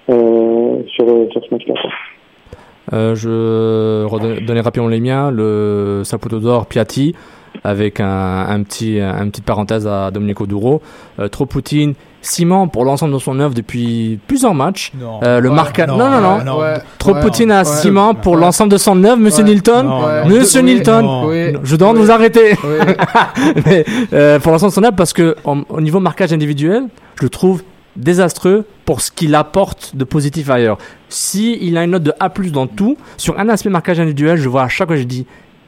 [0.06, 1.74] sur euh, sur ce match-là.
[2.92, 5.30] Euh, je redonner rapidement les miens.
[5.30, 7.14] Le Saputo d'or Piatti
[7.64, 10.82] avec un, un petit un petite parenthèse à Domenico Duro.
[11.20, 14.90] Euh, trop Poutine, Simon pour l'ensemble de son œuvre depuis plusieurs matchs.
[15.00, 15.20] Non.
[15.22, 15.88] Euh, le Ouais, marquage.
[15.88, 16.58] Non, non, non.
[16.60, 16.74] Ouais.
[16.98, 17.20] Trop Ouais.
[17.20, 17.64] Poutine à Ouais.
[17.64, 19.50] Simon pour l'ensemble de son œuvre, Monsieur Ouais.
[19.50, 19.82] Nilton.
[19.84, 20.24] Non, Ouais.
[20.28, 21.02] Monsieur Oui, Nilton.
[21.02, 21.26] non.
[21.28, 21.52] Oui.
[21.62, 22.06] Je demande de Oui.
[22.06, 22.56] vous arrêter.
[22.64, 22.94] Oui.
[23.66, 26.84] Mais, euh, pour l'ensemble de son œuvre, parce que en- au niveau marquage individuel,
[27.16, 27.62] je le trouve
[27.96, 30.76] désastreux pour ce qu'il apporte de positif ailleurs.
[31.08, 34.50] Si il a une note de A+ dans tout, sur un aspect marquage individuel, je
[34.50, 35.24] vois à chaque fois je dis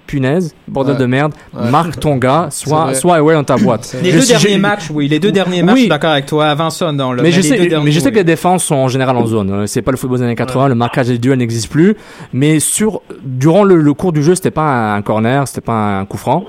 [0.06, 1.00] punaise, bordel Ouais.
[1.00, 1.70] de merde, Ouais.
[1.70, 3.96] marque ton gars, soit soit away dans ta boîte.
[4.02, 5.80] Les Je deux suis- derniers matchs, oui, les deux derniers matchs, Oui.
[5.80, 6.54] je suis d'accord avec toi.
[6.68, 7.12] Ça, non.
[7.12, 9.16] là, mais je sais, deux derniers, mais je sais que les défenses sont en général
[9.16, 9.50] en zone.
[9.50, 11.96] Euh, C'est pas le football des années 80, le marquage individuel n'existe plus.
[12.34, 16.04] Mais sur, durant le, le cours du jeu, c'était pas un corner, c'était pas un
[16.04, 16.44] coup franc.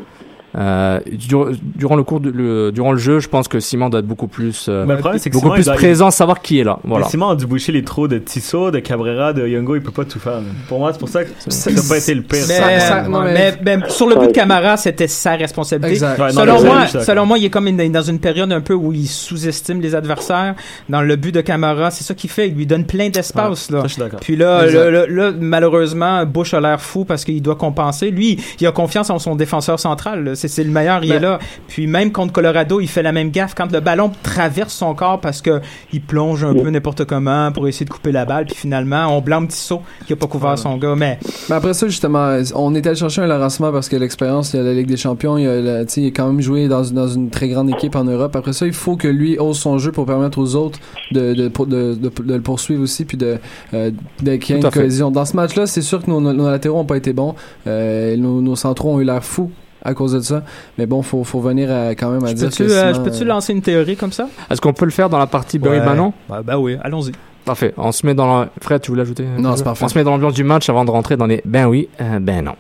[0.58, 4.00] Euh, dur- durant le cours du- le, durant le jeu, je pense que Simon doit
[4.00, 6.42] être beaucoup plus, euh, Mais le problème, c'est que beaucoup Simon, plus doit- présent, savoir
[6.42, 6.80] qui est là.
[6.86, 7.08] Mais Voilà.
[7.10, 10.06] Simon a dû boucher les trous de Tissot, de Cabrera, de Youngo, il peut pas
[10.06, 10.40] tout faire.
[10.42, 12.40] mais Pour moi, c'est pour ça que ça n'a pas été le pire.
[12.48, 15.32] Mais, Ça- ça- non, ouais, mais- mais- mais sur le but de Camara, c'était sa
[15.36, 15.92] responsabilité.
[15.94, 16.20] Exact.
[16.20, 18.74] Ouais, non, selon, moi, selon moi, il est comme une- dans une période un peu
[18.74, 20.56] où il sous-estime les adversaires.
[20.88, 22.48] Dans le but de Camara, c'est ça qu'il fait.
[22.48, 23.70] Il lui donne plein d'espace.
[23.72, 23.82] là.
[23.82, 24.20] Ça, je suis d'accord.
[24.22, 28.12] Puis là, le- le- là, malheureusement, Bush a l'air fou parce qu'il doit compenser.
[28.12, 30.24] Lui, il a confiance en son défenseur central.
[30.24, 30.36] là.
[30.48, 31.40] C'est le meilleur, il Ben- est là.
[31.68, 35.20] Puis même contre Colorado, il fait la même gaffe quand le ballon traverse son corps
[35.20, 35.62] parce que
[35.94, 38.46] il plonge un peu n'importe comment pour essayer de couper la balle.
[38.46, 40.96] Puis finalement, on blâme Tissot qui a pas couvert son gars.
[40.96, 44.58] Mais Mais après ça, justement, on était allé chercher un lancement parce que l'expérience, il
[44.58, 46.68] y a la Ligue des Champions, il, y a la- il a quand même joué
[46.68, 48.36] dans, une- dans une très grande équipe en Europe.
[48.36, 50.80] Après ça, il faut que lui ose son jeu pour permettre aux autres
[51.12, 53.38] de, de, de, de, de le poursuivre aussi, puis de,
[53.74, 53.92] euh,
[54.24, 55.12] qu'il y ait une cohésion.
[55.12, 57.36] Dans ce match-là, c'est sûr que nos, nos, nos latéraux ont pas été bons.
[57.68, 59.52] Euh, nos, nos centraux ont eu l'air fous
[59.86, 60.42] à cause de ça.
[60.78, 63.06] Mais bon, faut, faut venir à- quand même à je dire peux-tu que euh, sinon,
[63.06, 64.28] je peux-tu euh, lancer une théorie comme ça?
[64.50, 65.86] Est-ce qu'on peut le faire dans la partie Berry Ouais.
[65.86, 67.12] Manon Bah, bah oui, allons-y.
[67.46, 67.74] Parfait.
[67.78, 68.50] On se met dans la...
[68.60, 69.86] Fred, tu voulais ajouter euh, Non, c'est parfait.
[69.86, 72.20] On se met dans l'ambiance du match avant de rentrer dans les ben oui, euh,
[72.20, 72.56] ben non.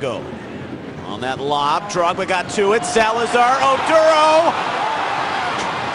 [0.00, 0.20] Go.
[1.12, 2.84] On that lob, Drogba got to it.
[2.84, 4.52] Salazar Oduro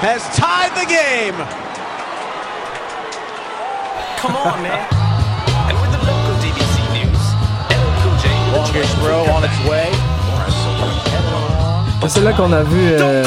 [0.01, 1.35] has tied the game.
[4.17, 4.79] Come on, man.
[5.69, 7.23] And with the local DBC news,
[7.71, 10.12] LL Cool J Longest throw on its way.
[12.07, 12.79] C'est là qu'on a vu.
[12.91, 13.23] euh.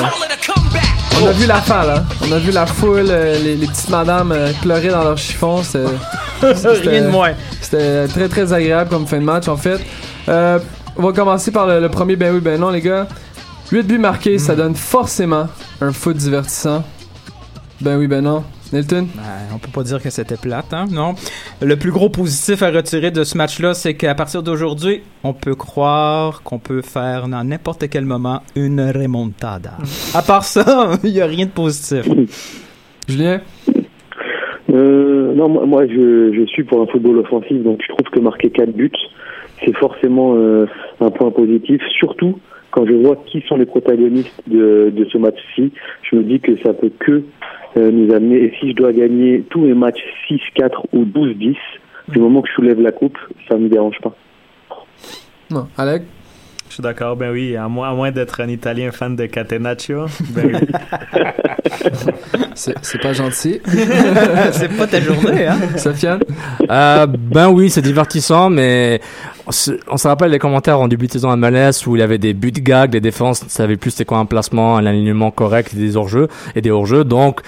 [1.22, 2.04] On a vu la falle, hein.
[2.28, 5.62] On a vu la foule, euh, les, les petites madames euh, pleurer dans leur chiffon.
[5.62, 5.84] c'est-
[6.54, 7.32] c'était- Rien de moins.
[7.60, 9.80] C'était très très agréable comme fin de match en fait.
[10.28, 10.58] Euh,
[10.96, 13.06] on va commencer par le, le premier ben oui ben non les gars.
[13.72, 15.48] 8 buts marqués, ça donne forcément
[15.80, 16.84] un foot divertissant.
[17.80, 18.44] Ben oui ben non.
[18.72, 19.06] Nilton?
[19.14, 19.22] Ben,
[19.54, 21.14] on peut pas dire que c'était plate, hein, non.
[21.62, 25.54] Le plus gros positif à retirer de ce match-là, c'est qu'à partir d'aujourd'hui, on peut
[25.54, 29.74] croire qu'on peut faire dans n'importe quel moment une remontada.
[30.14, 32.06] à part ça, il y a rien de positif.
[33.08, 33.40] Julien?
[34.70, 38.20] Euh, non, moi, moi, je, je suis pour un football offensif, donc je trouve que
[38.20, 38.90] marquer 4 buts,
[39.64, 40.66] c'est forcément euh,
[41.00, 42.38] un point positif, surtout
[42.76, 45.72] quand je vois qui sont les protagonistes de, de ce match-ci.
[46.02, 47.24] Je me dis que ça peut que
[47.78, 51.36] euh, nous amener, et si je dois gagner tous mes matchs 6, 4 ou 12,
[51.36, 51.56] 10,
[52.08, 53.16] du moment que je soulève la coupe,
[53.48, 54.14] ça ne me dérange pas.
[55.50, 55.68] Non.
[55.78, 56.02] Alec?
[56.68, 60.06] Je suis d'accord, ben oui, à moins, à moins d'être un Italien fan de Catenaccio,
[60.34, 61.22] ben oui.
[62.54, 63.60] C'est c'est pas gentil.
[64.52, 65.58] c'est pas ta journée, hein.
[65.76, 66.20] Sofiane?
[66.70, 69.00] Euh, ben oui, c'est divertissant, mais
[69.46, 72.18] on se, rappelle les commentaires en début de saison à MLS où il y avait
[72.18, 75.30] des buts de gag, les défenses ne savaient plus c'était quoi un placement, un alignement
[75.30, 77.04] correct, des hors-jeux et des hors-jeux.
[77.04, 77.40] Donc,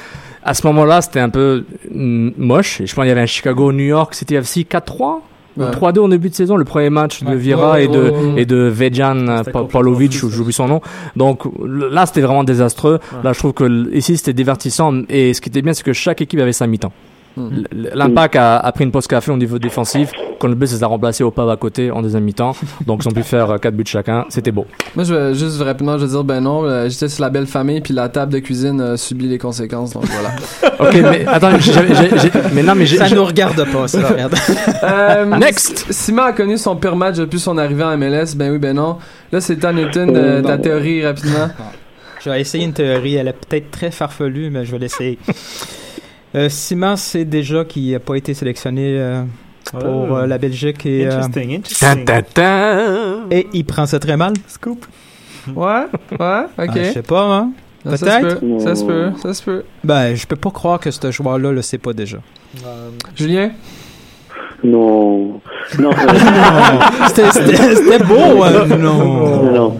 [0.45, 2.81] à ce moment-là, c'était un peu mm, moche.
[2.81, 5.21] Et je pense qu'il y avait un Chicago-New York City FC 4-3
[5.57, 5.71] ou Ouais.
[5.71, 7.37] 3-2 en début de saison, le premier match de Ouais.
[7.37, 10.29] Vira Ouais, et de, et de Vejan C'était Pavlovic, ça.
[10.31, 10.81] j'oublie son nom.
[11.17, 13.01] Donc là, c'était vraiment désastreux.
[13.25, 15.03] Là, je trouve que ici, c'était divertissant.
[15.09, 16.93] Et ce qui était bien, c'est que chaque équipe avait sa mi-temps.
[17.95, 20.11] L'impact a, a pris une pause café au niveau défensif.
[20.39, 22.53] Columbus les a remplacés au pas à côté en deuxième mi-temps.
[22.87, 24.25] Donc, ils ont pu faire 4 buts chacun.
[24.29, 24.67] C'était beau.
[24.95, 26.65] Moi, je vais juste rapidement, je vais dire ben non.
[26.65, 29.93] euh, J'étais sur la belle famille, puis la table de cuisine a subi les conséquences.
[29.95, 30.31] Donc voilà.
[30.81, 31.73] Ok, mais attends, j'ai-
[32.55, 32.99] mais non, mais j'ai.
[32.99, 34.35] Ça nous regarde pas, ça, regarde.
[34.85, 35.87] Euh, Next!
[35.91, 38.37] Simon a connu son pire match depuis son arrivée en MLS.
[38.37, 38.97] Ben oui, ben non.
[39.33, 41.49] Là, c'est à Nathan de Euh, ta théorie rapidement.
[42.25, 43.17] Je vais essayer une théorie.
[43.17, 45.19] Elle est peut-être très farfelue, mais je vais l'essayer.
[46.35, 49.23] Euh, Simon sait déjà qu'il n'a pas été sélectionné euh,
[49.71, 50.85] pour euh, la Belgique.
[50.87, 52.05] Et, Interesting, Ta, interesting.
[52.05, 53.17] ta, ta.
[53.31, 54.35] et il prend ça très mal.
[54.47, 54.85] Scoop.
[55.55, 55.87] Ouais,
[56.19, 56.69] ouais, ok.
[56.69, 57.51] Ah, je sais pas, hein.
[57.85, 58.41] Ça se peut-être.
[58.41, 59.65] peut, Ça se peut, ça se peut.
[59.85, 62.19] Ben, je peux pas croire que ce joueur-là le sait pas déjà.
[63.17, 63.53] Julien?
[64.65, 65.41] Non.
[65.81, 65.91] Non,
[67.07, 68.45] C'était- beau,
[68.77, 69.53] non, Non.
[69.53, 69.73] non,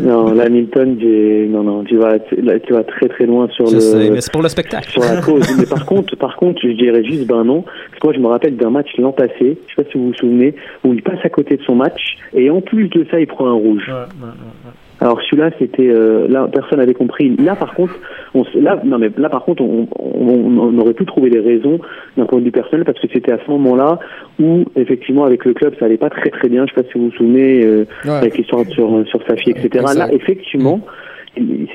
[0.00, 2.40] non, l'Hamilton, j'ai, non, non, tu vas, tu-
[2.72, 4.90] vas très très loin sur Je le, c'est pour le spectacle.
[4.90, 5.46] sur la cause.
[5.58, 8.26] Mais par contre, par contre, je dirais juste ben non, parce que moi je me
[8.26, 11.18] rappelle d'un match l'an passé, je sais pas si vous vous souvenez, où il passe
[11.22, 13.84] à côté de son match et en plus de ça, il prend un rouge.
[13.86, 14.28] Ouais, ouais, ouais,
[14.66, 14.72] ouais.
[15.04, 17.36] Alors celui-là, c'était euh, là, personne n'avait compris.
[17.36, 17.92] Là, par contre,
[18.34, 21.78] on, là, non mais là, par contre, on, on, on aurait pu trouver des raisons
[22.16, 23.98] d'un point de vue personnel parce que c'était à ce moment-là
[24.40, 26.64] où effectivement avec le club, ça allait pas très très bien.
[26.66, 28.12] Je sais pas si vous vous souvenez euh, Ouais.
[28.12, 29.84] avec l'histoire sur sur sa fille, etc.
[29.94, 30.80] Là, effectivement,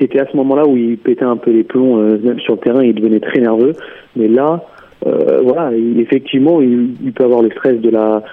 [0.00, 2.60] c'était à ce moment-là où il pétait un peu les plombs, euh, même sur le
[2.60, 3.74] terrain, il devenait très nerveux.
[4.16, 4.64] Mais là,
[5.06, 8.24] euh, voilà, il- effectivement, il, il peut avoir le stress de la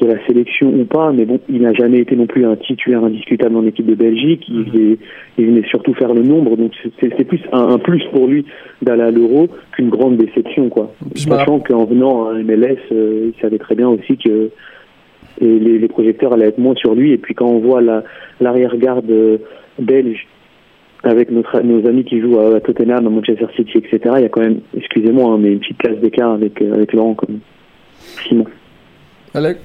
[0.00, 3.02] de la sélection ou pas, mais bon, il n'a jamais été non plus un titulaire
[3.04, 4.44] indiscutable en équipe de Belgique.
[4.48, 4.98] Il, venait,
[5.38, 8.44] il venait surtout faire le nombre, donc c'est- plus un, un plus pour lui
[8.80, 10.92] d'aller à l'Euro qu'une grande déception, quoi.
[11.38, 14.50] Sachant qu'en venant à MLS, euh, il savait très bien aussi que
[15.40, 17.12] et les, les projecteurs allaient être moins sur lui.
[17.12, 18.02] Et puis quand on voit la-
[18.40, 19.38] l'arrière-garde euh,
[19.80, 20.26] belge
[21.04, 24.24] avec notre, nos amis qui jouent à, à Tottenham, à Manchester City, etc., il y
[24.24, 27.38] a quand même, excusez-moi, hein, mais une petite classe d'écart avec, euh, avec Laurent comme
[28.28, 28.46] Simon.
[29.34, 29.58] Alec?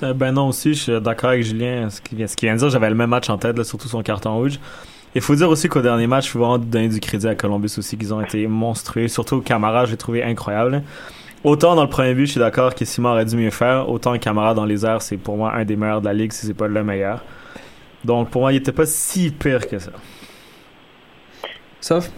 [0.00, 1.90] Ben non aussi, je suis d'accord avec Julien.
[1.90, 4.34] Ce qu'il vient, de dire, j'avais le même match en tête, là, surtout son carton
[4.36, 4.58] rouge.
[5.14, 7.72] Il faut dire aussi qu'au dernier match, il faut vraiment donner du crédit à Columbus
[7.76, 9.08] aussi, qu'ils ont été monstrueux.
[9.08, 10.82] Surtout Camara, j'ai trouvé incroyable.
[11.44, 13.88] Autant dans le premier but, je suis d'accord que Simon aurait dû mieux faire.
[13.90, 16.46] Autant Camara dans les airs, c'est pour moi un des meilleurs de la ligue, si
[16.46, 17.22] c'est pas le meilleur.
[18.04, 19.90] Donc pour moi, il était pas si pire que ça.
[21.80, 22.10] Sauf?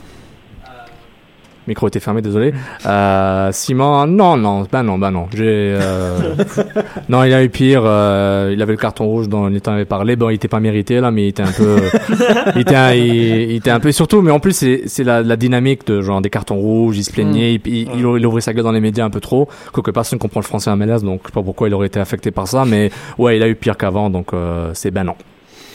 [1.66, 2.53] Micro était fermé, désolé.
[2.87, 5.27] Euh, Simon, non, non, ben non, ben non.
[5.35, 5.44] J'ai,
[5.81, 6.35] euh,
[7.09, 7.83] non, il a eu pire.
[7.85, 10.16] euh, il avait le carton rouge dont on avait parlé.
[10.16, 11.77] Bon, il était pas mérité là, mais il était un peu,
[12.55, 13.05] il était, un, il,
[13.50, 14.20] il était un peu surtout.
[14.22, 16.98] Mais en plus, c'est, c'est la, la dynamique de genre des cartons rouges.
[16.98, 19.20] Il se plaignait, il, il, il, il ouvrait sa gueule dans les médias un peu
[19.20, 19.48] trop.
[19.72, 21.98] Quoique personne comprend le français à MLS, donc je sais pas pourquoi il aurait été
[22.00, 22.64] affecté par ça.
[22.66, 25.14] Mais ouais, il a eu pire qu'avant, donc euh, c'est ben non.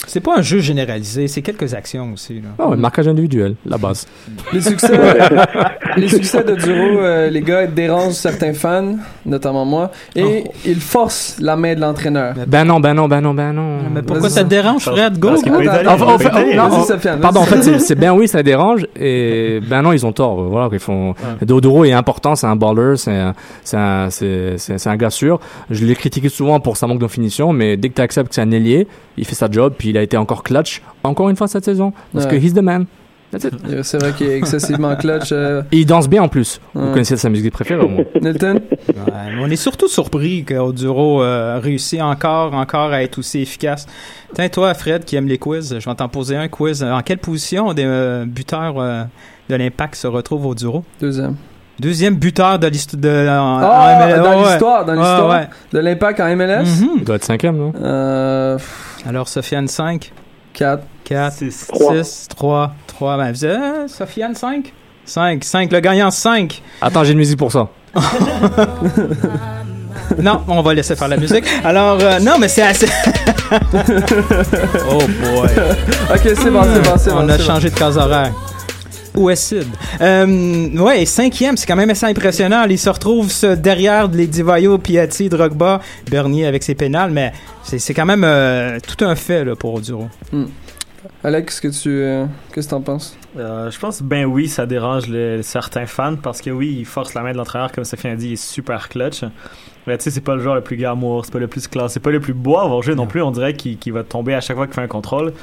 [0.09, 2.41] C'est pas un jeu généralisé, c'est quelques actions aussi.
[2.41, 2.49] Là.
[2.57, 4.07] Ah ouais, marquage individuel, la base.
[4.53, 4.99] Les succès,
[5.97, 11.37] les succès de Duro, euh, les gars, dérangent certains fans, notamment moi, et ils forcent
[11.39, 12.33] la main de l'entraîneur.
[12.47, 13.77] Ben non, ben non, ben non, ben non.
[13.93, 15.19] Mais pourquoi Vas-y, ça te dérange, Fred?
[15.19, 15.29] Go!
[17.21, 20.41] Pardon, en fait, c'est- bien oui, ça dérange, et ben non, ils ont tort.
[20.41, 21.13] Voilà, ils font.
[21.43, 25.39] Dodoro est important, c'est un baller, c'est un, c'est un, un gars sûr.
[25.69, 28.35] Je l'ai critiqué souvent pour sa manque de finition, mais dès que tu acceptes que
[28.35, 31.35] c'est un ailier, il fait sa job, puis il a été encore clutch, encore une
[31.35, 32.31] fois cette saison, parce Ouais.
[32.31, 32.85] que he's the man.
[33.83, 35.29] C'est vrai qu'il est excessivement clutch.
[35.31, 36.59] euh, Et il danse bien en plus.
[36.73, 38.03] Vous connaissez sa musique préférée, au moins.
[38.15, 43.85] Ouais, mais on est surtout surpris qu'Oduro euh, réussit encore, encore à être aussi efficace.
[44.33, 46.83] Tiens, toi, Fred, qui aime les quiz, je vais t'en poser un quiz.
[46.83, 49.03] En quelle position des euh, buteurs euh,
[49.47, 50.83] de l'Impact se retrouve au Duro?
[50.99, 51.35] Deuxième.
[51.79, 54.21] Deuxième buteur de l'histoire de en- en Ah, MLS.
[54.23, 55.47] dans l'histoire, dans Ouais, l'histoire ouais.
[55.73, 56.65] de l'impact en MLS?
[56.65, 56.89] Mhm.
[56.97, 57.71] Il doit être cinquième, non?
[57.81, 58.57] Euh,
[59.07, 60.11] Alors, Sofiane 5,
[60.53, 60.83] 4.
[61.05, 61.67] 4, Six.
[61.73, 63.17] 6, 3, 3.
[63.17, 64.73] Ben, euh, Sofiane 5?
[65.05, 66.61] 5, 5, le gagnant 5.
[66.81, 67.67] Attends, j'ai une musique pour ça.
[70.21, 71.45] Non, on va laisser faire la musique.
[71.63, 72.87] Alors, euh, non, mais c'est assez.
[73.51, 75.49] oh boy.
[76.13, 77.17] Ok, c'est bon, c'est bon, c'est bon.
[77.21, 77.43] On a c'est bon.
[77.43, 78.31] changé de case horaire.
[79.15, 79.67] Est Sid?
[80.01, 82.63] Euh, ouais, cinquième, c'est quand même assez impressionnant.
[82.69, 87.79] Il se retrouve ce- derrière les Divayo, Piatti, Drogba, Bernier avec ses pénales, mais c'est
[87.79, 90.07] c'est quand même euh, tout un fait là, pour Oduro.
[91.23, 93.15] Alex, qu'est-ce que tu euh, qu'est-ce que t'en penses?
[93.37, 97.13] Euh, je pense ben oui, ça dérange le- certains fans parce que oui, il force
[97.13, 99.23] la main de l'entraîneur comme Sophie a dit, il est super clutch.
[99.87, 101.93] Mais tu sais, c'est pas le joueur le plus glamour, c'est pas le plus classe,
[101.93, 103.21] c'est pas le plus beau à avoir joué non plus.
[103.21, 105.33] On dirait qu'il qu'il va tomber à chaque fois qu'il fait un contrôle.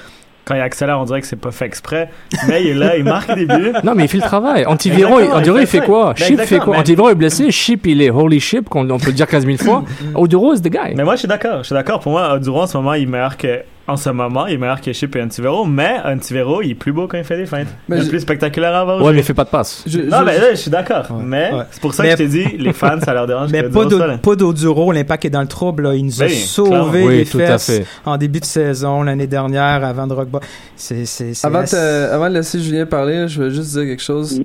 [0.46, 2.08] Quand il accélère, on dirait que c'est pas fait exprès.
[2.46, 3.72] Mais il est là, il marque des buts.
[3.82, 4.64] Non, mais il fait le travail.
[4.64, 6.14] Antiviro, Antiviro, il fait quoi?
[6.16, 6.74] Ben, Chip fait quoi?
[6.74, 9.44] mais- Antiviro est blessé, Chip, il est holy ship, qu'on on peut le dire 15
[9.44, 9.82] 000 fois.
[10.14, 10.94] Oduro is the guy.
[10.94, 11.58] Mais moi, je suis d'accord.
[11.58, 11.98] Je suis d'accord.
[11.98, 13.62] Pour moi, Oduro, en ce moment, il est meilleur que.
[13.88, 15.64] En ce moment, il est meilleur que Chip et Antivero.
[15.64, 17.68] Mais Antivero, il est plus beau quand il fait des feintes.
[17.88, 19.00] Mais il est je- plus spectaculaire avoir.
[19.00, 19.84] Ouais, mais il fait pas de passe.
[19.86, 21.06] Je- Non, je- mais là, je suis d'accord.
[21.10, 21.62] Ouais, Mais ouais.
[21.70, 23.50] c'est pour ça Mais- que je t'ai dit, les fans, ça leur dérange.
[23.52, 25.84] Mais que pas d'Oduro, l'Impact est dans le trouble.
[25.84, 25.94] là.
[25.94, 27.86] Il nous a Ben, sauvé les Oui, fesses fait.
[28.04, 30.40] en début de saison, l'année dernière, avant Drogba.
[30.74, 34.02] C'est, c'est, c'est Avant, assez- avant de laisser Julien parler, je vais juste dire quelque
[34.02, 34.40] chose.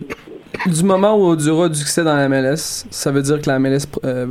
[0.67, 3.55] Du moment où Oduro a du succès dans la MLS, ça veut dire que la
[3.57, 4.27] MLS, euh,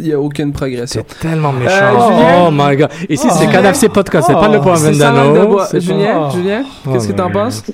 [0.00, 1.02] il n'y a aucune progression.
[1.06, 1.70] C'est tellement méchant.
[1.72, 2.44] Euh, Julien?
[2.46, 2.88] oh my god.
[3.08, 3.34] Ici, Oh.
[3.38, 5.58] c'est KNFC Podcast, c'est pas le point C'est de Vendano.
[5.68, 6.30] c'est pas- Julien, Oh.
[6.36, 7.64] Julien, Oh, qu'est-ce que t'en penses?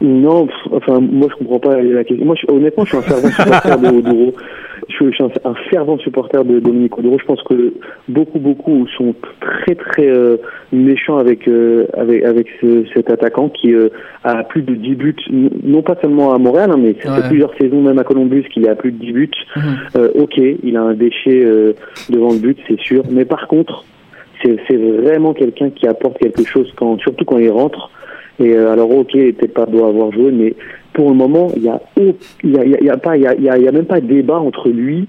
[0.00, 2.24] Non, pff, enfin, moi je comprends pas la question.
[2.26, 4.34] Moi, je- honnêtement, je suis un fervent supporter de Oduro.
[4.88, 7.18] Je, suis un, fervent supporter de Dominique Oduro.
[7.18, 7.74] Je pense que
[8.08, 10.36] beaucoup, beaucoup sont très, très euh,
[10.72, 13.88] méchants avec euh, avec avec ce- cet attaquant qui euh,
[14.24, 15.16] a plus de 10 buts,
[15.64, 17.22] non pas seulement à Montréal, hein, mais ça Ouais.
[17.22, 19.30] fait plusieurs saisons même à Columbus qu'il a plus de 10 buts.
[19.96, 21.72] Euh, ok, il a un déchet euh,
[22.10, 23.02] devant le but, c'est sûr.
[23.10, 23.84] Mais par contre,
[24.42, 27.90] c'est vraiment quelqu'un qui apporte quelque chose, quand, surtout quand il rentre.
[28.38, 30.54] Et euh, alors, ok, peut-être pas doit avoir joué, mais
[30.96, 33.84] pour le moment, il y a, y a, y a- pas, il y y même
[33.84, 35.06] pas de débat entre lui.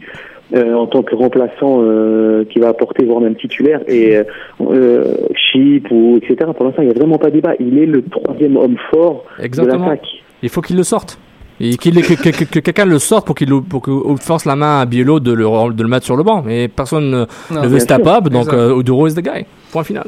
[0.56, 4.16] euh, en tant que remplaçant euh, qui va apporter voire même titulaire et
[4.62, 5.04] euh,
[5.36, 8.02] Chip ou etc pour l'instant il y a vraiment pas de débat il est le
[8.02, 9.76] troisième homme fort Exactement.
[9.86, 10.08] de l'attaque
[10.44, 11.20] Il faut qu'il le sorte.
[11.60, 14.56] Et qu'il que, que, que- que quelqu'un le sorte pour qu'il pour que force la
[14.56, 16.44] main à Biello de le, de le mettre sur le banc.
[16.46, 19.44] Mais personne ne, Non, ne veut step up, donc euh, Oduro is the guy.
[19.74, 20.06] Point final.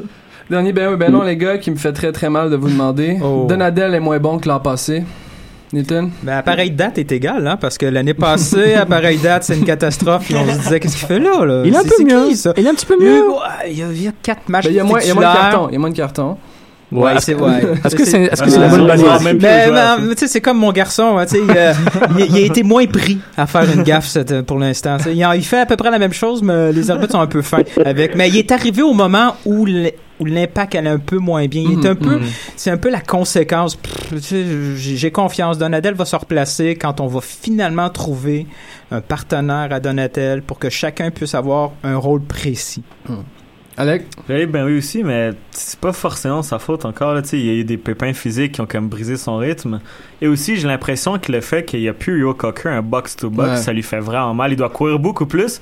[0.48, 2.68] Dernier, ben oui, ben non, les gars, qui me fait très très mal de vous
[2.70, 3.18] demander.
[3.22, 3.46] Oh.
[3.48, 5.02] Donadel est moins bon que l'an passé.
[5.72, 6.10] Nathan?
[6.24, 9.56] Mais à pareille date est égal, hein, parce que l'année passée, à pareille date, c'est
[9.56, 10.30] une catastrophe.
[10.34, 11.62] On se disait, qu'est-ce qu'il fait là, là?
[11.64, 12.28] Il est un peu mieux.
[12.28, 12.52] qui, ça?
[12.56, 13.24] Il est un petit peu Il y a- mieux.
[13.68, 15.10] il y a, il y a quatre matchs Ben, il y a moins, il y
[15.10, 15.68] a moins de cartons.
[15.68, 16.36] Il y a moins de cartons.
[16.92, 17.62] Ouais, c'est ouais.
[17.84, 19.68] Est-ce que c'est est-ce que c'est la bonne balise plus Mais,
[20.10, 21.72] tu sais, c'est comme mon garçon, hein, tu sais, il, a-
[22.16, 24.96] il, a- il a été moins pris à faire une gaffe cette- pour l'instant.
[25.06, 27.62] Il, fait à peu près la même chose, mais les arbitres sont un peu fins
[27.84, 28.16] avec.
[28.16, 29.66] Mais il est arrivé au moment où
[30.24, 31.62] l'impact allait un peu moins bien.
[31.70, 32.26] Il est un peu, Mhm.
[32.56, 33.78] c'est un peu la conséquence.
[34.12, 34.44] J'ai
[34.76, 35.58] j'ai confiance.
[35.58, 38.46] Donatel va se replacer quand on va finalement trouver
[38.90, 42.82] un partenaire à Donatel pour que chacun puisse avoir un rôle précis.
[43.80, 44.02] Alec?
[44.28, 47.14] Oui, ben oui aussi, mais c'est pas forcément sa faute encore.
[47.14, 49.36] Là, tu sais, il y a eu des pépins physiques qui ont comme brisé son
[49.38, 49.80] rythme.
[50.20, 53.48] Et aussi, j'ai l'impression que le fait qu'il n'y a plus Yo Cocker, un box-to-box,
[53.48, 53.56] Ouais.
[53.56, 54.52] ça lui fait vraiment mal.
[54.52, 55.60] Il doit courir beaucoup plus.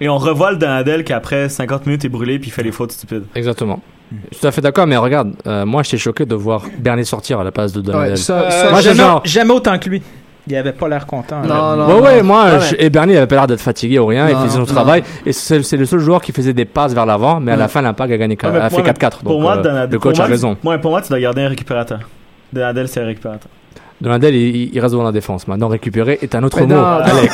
[0.00, 2.70] Et on revoit le Donadel qui après 50 minutes est brûlé puis il fait des
[2.72, 3.24] fautes stupides.
[3.34, 3.80] Exactement.
[4.12, 7.02] Je suis tout à fait d'accord, mais regarde, euh, moi j'étais choqué de voir Bernier
[7.02, 8.10] sortir à la place de Donadel.
[8.10, 10.02] Ouais, ça, Euh, ça- Moi, jamais, genre- jamais autant que lui.
[10.48, 11.40] Il avait pas l'air content.
[11.42, 11.76] Non, là.
[11.76, 11.94] non.
[11.96, 14.34] ouais, ouais, moi, Ouais, je- et Bernier avait pas l'air d'être fatigué ou rien, il
[14.34, 14.64] Non, faisait son non.
[14.66, 17.68] travail, et c'est le seul joueur qui faisait des passes vers l'avant, mais à la
[17.68, 19.18] fin, l'impact a gagné, mais a fait moi, 4-4.
[19.22, 20.56] Pour Donc, moi, euh, Donadel, le coach moi, a raison.
[20.64, 21.98] Ouais, pour moi, tu dois garder un récupérateur.
[22.52, 23.48] Donadel, c'est un récupérateur.
[23.98, 25.48] Donadel, il, il reste devant la défense.
[25.48, 26.74] Maintenant, récupérer est un autre Mais mot.
[26.74, 27.30] dans- Alec.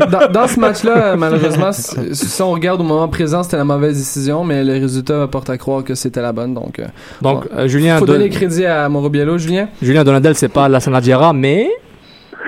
[0.10, 4.42] dans, dans ce match-là, malheureusement, si on regarde au moment présent, c'était la mauvaise décision,
[4.42, 6.54] mais le résultat porte à croire que c'était la bonne.
[6.54, 6.86] Donc, euh,
[7.20, 9.36] Donc, euh, Julien, faut Don- donner crédit à Mauro Biello.
[9.36, 9.68] Julien?
[9.82, 11.68] Julien Donadel, c'est pas la Sanadiera, mais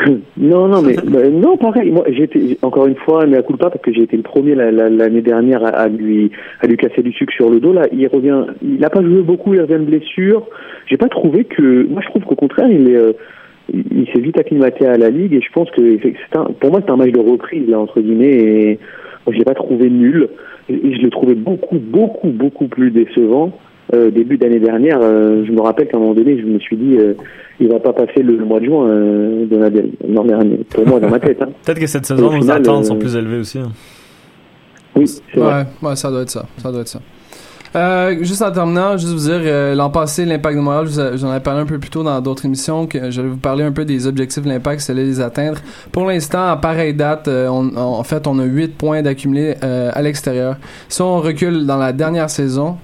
[0.37, 1.91] Non, non, mais bah, non, pareil.
[1.91, 4.55] Moi, été encore une fois, mais à coup pas parce que j'ai été le premier
[4.55, 7.73] la- la- l'année dernière à, lui à lui casser du sucre sur le dos.
[7.73, 8.45] Là, il revient.
[8.63, 9.55] Il n'a pas joué beaucoup.
[9.55, 10.47] Il revient de blessure.
[10.87, 11.87] J'ai pas trouvé que.
[11.89, 12.97] Moi, je trouve qu'au contraire, il est.
[12.97, 13.13] euh,
[13.73, 16.81] il s'est vite acclimaté à la ligue et je pense que c'est un- pour moi
[16.85, 18.79] c'est un match de reprise là entre guillemets et
[19.25, 20.29] moi, je pas trouvé nul
[20.69, 23.53] et je l'ai trouvé beaucoup beaucoup beaucoup plus décevant
[23.95, 26.77] euh, début d'année dernière euh, je me rappelle qu'à un moment donné je me suis
[26.77, 27.15] dit euh,
[27.61, 31.11] il va pas passer le mois de juin euh, Donadel non mais pour moi dans
[31.11, 31.49] ma tête hein.
[31.65, 33.59] Peut-être que cette saison, nos attentes euh, sont plus élevées aussi.
[33.59, 33.71] hein.
[34.97, 36.45] oui c'est vrai Ouais, ouais, ça doit être ça.
[36.59, 37.01] Ça doit être ça.
[37.75, 41.31] Euh, juste en terminant, juste vous dire, euh, l'an passé, l'impact de Montréal, je j'en
[41.31, 43.87] avais parlé un peu plus tôt dans d'autres émissions, que j'allais vous parler un peu
[43.87, 45.57] des objectifs de l'impact, c'est les atteindre.
[45.91, 49.55] Pour l'instant, à pareille date, euh, on, on- en fait, on a 8 points d'accumulés
[49.65, 50.57] euh, à l'extérieur.
[50.91, 52.77] Si on recule dans la dernière saison,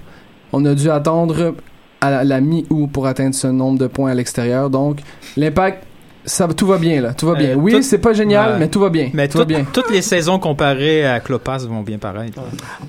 [0.53, 1.55] on a dû attendre
[2.01, 4.69] à la, la mi-août pour atteindre ce nombre de points à l'extérieur.
[4.69, 4.99] Donc,
[5.37, 5.83] l'impact,
[6.25, 7.13] ça, tout va bien, là.
[7.13, 7.49] Tout va bien.
[7.51, 8.59] Euh, oui, tout- c'est pas génial, Ouais.
[8.59, 9.09] mais tout va bien.
[9.13, 9.65] Mais tout va toutes- bien.
[9.71, 12.39] toutes les saisons comparées à Clopas vont bien paraître.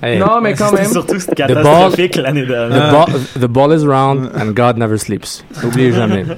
[0.03, 0.85] hey, Non, mais quand même.
[0.85, 2.91] surtout ball- catastrophique l'année the, dernière.
[2.91, 3.05] ball,
[3.39, 5.43] the ball is round and God never sleeps.
[5.63, 6.25] N'oubliez jamais.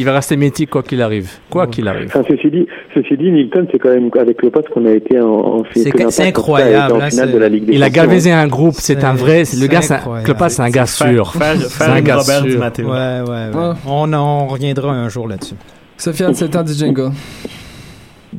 [0.00, 1.28] Il va rester mythique quoi qu'il arrive.
[1.50, 2.06] Quoi qu'il arrive.
[2.06, 5.20] Enfin, ceci dit, ceci dit, Nilton, c'est quand même avec le poste qu'on a été
[5.20, 8.76] en, en C'est incroyable, finale de la Ligue des Il a galvanisé un groupe.
[8.78, 9.40] C'est un vrai.
[9.40, 10.24] Le c'est gars, c'est un, incroyable.
[10.24, 11.32] Clopas, c'est un gars sûr.
[11.68, 12.60] C'est un gars sûr.
[12.60, 13.22] Ouais.
[13.28, 13.72] Ouais.
[13.86, 15.56] On, en reviendra un jour là-dessus.
[15.96, 17.10] Sofiane, c'est le temps du jingle.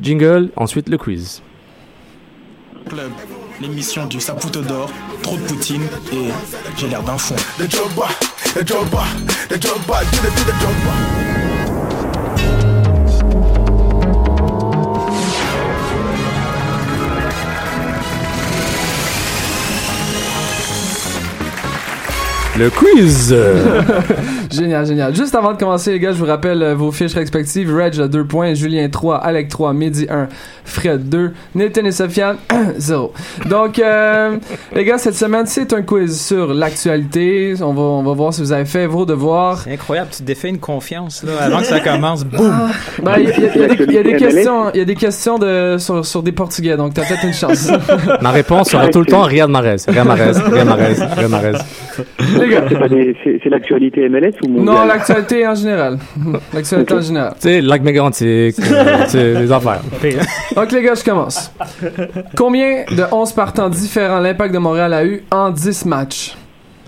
[0.00, 1.42] Jingle, ensuite le quiz.
[2.88, 3.10] Club,
[3.60, 4.90] l'émission du Saputo d'or,
[5.22, 6.30] trop de poutine et
[6.78, 7.34] j'ai l'air d'un fond.
[22.60, 23.34] Le quiz.
[24.52, 25.14] Génial, génial.
[25.14, 27.72] Juste avant de commencer, les gars, je vous rappelle euh, vos fiches respectives.
[27.74, 30.26] Reg a 2 points, Julien 3, Alec 3, Mehdi 1,
[30.64, 32.36] Fred 2, Nathan et Sofiane
[32.76, 33.12] 0.
[33.48, 34.36] Donc, euh,
[34.74, 37.54] les gars, cette semaine, c'est un quiz sur l'actualité.
[37.62, 39.58] On va, on va voir si vous avez fait vos devoirs.
[39.62, 42.24] C'est incroyable, tu défais une confiance là, avant que ça commence.
[42.24, 42.52] Boum!
[43.04, 44.84] Ben, Il y, a- y y des- il y a des questions, il y a
[44.84, 47.70] des questions de, sur, sur des Portugais, donc t'as peut-être une chance.
[48.20, 49.76] Ma réponse sera tout le temps Riyad Mahrez.
[49.86, 50.32] Riyad Mahrez.
[50.50, 50.94] Riyad Mahrez.
[51.16, 51.52] Riyad Mahrez.
[52.50, 52.64] Gars.
[53.42, 55.98] C'est l'actualité MLS ou mondiale Non, l'actualité en général.
[56.52, 57.32] L'actualité en général.
[57.34, 59.80] Tu sais, lac mégantic, euh, c'est des affaires.
[60.56, 61.52] Donc les gars, je commence.
[62.36, 66.36] Combien de 11 partants différents l'Impact de Montréal a eu en 10 matchs?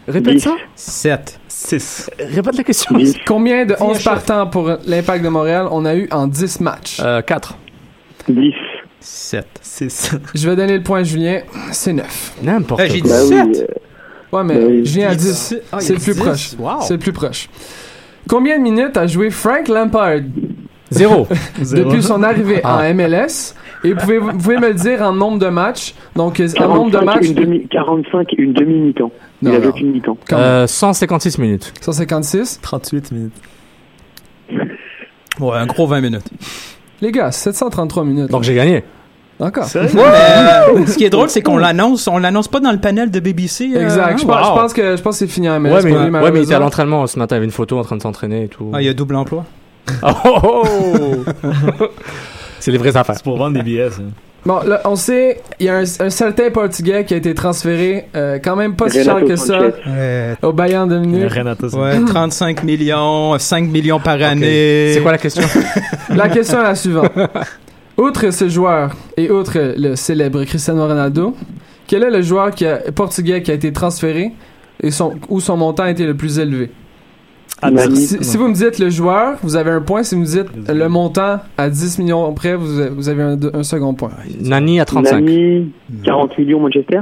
[0.09, 0.41] Répète Dix.
[0.41, 0.55] ça.
[0.75, 1.39] 7.
[1.49, 2.11] 6.
[2.19, 2.97] Répète la question.
[2.97, 3.17] Dix.
[3.27, 4.05] Combien de 11 chef.
[4.05, 7.01] partants pour l'Impact de Montréal on a eu en 10 matchs?
[7.05, 7.57] Euh, 4.
[8.29, 8.53] 10.
[8.99, 9.47] 7.
[9.61, 10.11] 6.
[10.35, 11.41] Je vais donner le point à Julien,
[11.71, 12.35] c'est 9.
[12.43, 13.11] N'importe j'ai quoi.
[13.11, 13.55] dit Bah oui.
[13.55, 13.71] 7.
[14.33, 14.85] Ouais, mais oui.
[14.87, 15.49] Julien a Il 10.
[15.55, 16.51] dit- ah, c'est le plus proche.
[16.51, 16.57] 10.
[16.59, 16.81] Wow.
[16.81, 17.49] C'est le plus proche.
[18.29, 20.21] Combien de minutes a joué Frank Lampard?
[20.91, 21.27] Zéro.
[21.59, 22.79] depuis son arrivée Ah.
[22.79, 23.55] en MLS
[23.85, 25.95] Et pouvez, vous pouvez me le dire en nombre de matchs?
[26.15, 27.29] Donc, euh, en nombre de 45, matchs.
[27.29, 29.11] une demi, 45, une demi-mi-temps.
[29.43, 30.17] Il Non, a joué qu'une mi-temps.
[30.29, 30.45] Quand même.
[30.47, 31.73] Euh, 156 minutes.
[31.81, 32.61] 156.
[32.63, 33.33] 38 minutes.
[35.41, 36.29] Ouais, un gros 20 minutes.
[37.01, 38.31] Les gars, 733 minutes.
[38.31, 38.85] Donc j'ai gagné.
[39.43, 39.65] Encore.
[39.65, 39.91] Sérieux?
[39.95, 43.11] Mais, euh, ce qui est drôle, c'est qu'on l'annonce, on l'annonce pas dans le panel
[43.11, 43.71] de BBC.
[43.75, 44.03] euh, Exact.
[44.13, 44.17] hein?
[44.19, 44.55] Je, pense, je Wow.
[44.57, 45.73] pense que je pense que c'est fini en MLS.
[45.73, 47.35] Ouais, mais, ouais, mais il était à l'entraînement ce matin.
[47.35, 48.71] Il y avait une photo en train de s'entraîner et tout.
[48.73, 49.45] Ah, il y a double emploi.
[50.05, 50.63] Oh, oh,
[51.81, 51.87] oh.
[52.61, 53.17] c'est les vraies affaires.
[53.17, 54.03] C'est pour vendre des billets, ça.
[54.47, 58.09] Bon, là, on sait, il y a un, un certain Portugais qui a été transféré,
[58.17, 59.73] euh, quand même pas si cher Renato que ça, Sanchez.
[59.87, 61.33] Euh, au Bayern de Munich.
[61.33, 61.79] Renato, ça.
[61.79, 64.93] ouais, 35 millions, 5 millions par année.
[64.95, 65.43] C'est quoi la question?
[66.11, 67.11] La question est la suivante.
[68.03, 71.35] Outre ce joueur et outre le célèbre Cristiano Ronaldo,
[71.87, 74.33] quel est le joueur qui a- portugais qui a été transféré
[74.83, 76.71] et son, où son montant a été le plus élevé?
[77.61, 77.97] Ah, Nani.
[77.97, 80.03] Si, si vous me dites le joueur, vous avez un point.
[80.03, 83.39] Si vous me dites le montant à 10 millions près, vous, avez- vous avez un,
[83.55, 84.11] un second point.
[84.41, 85.21] Nani à 35.
[85.21, 85.71] Nani,
[86.03, 87.01] 40 millions Manchester?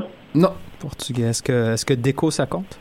[0.81, 2.79] Portugais, est-ce que, est-ce que Deco, ça compte?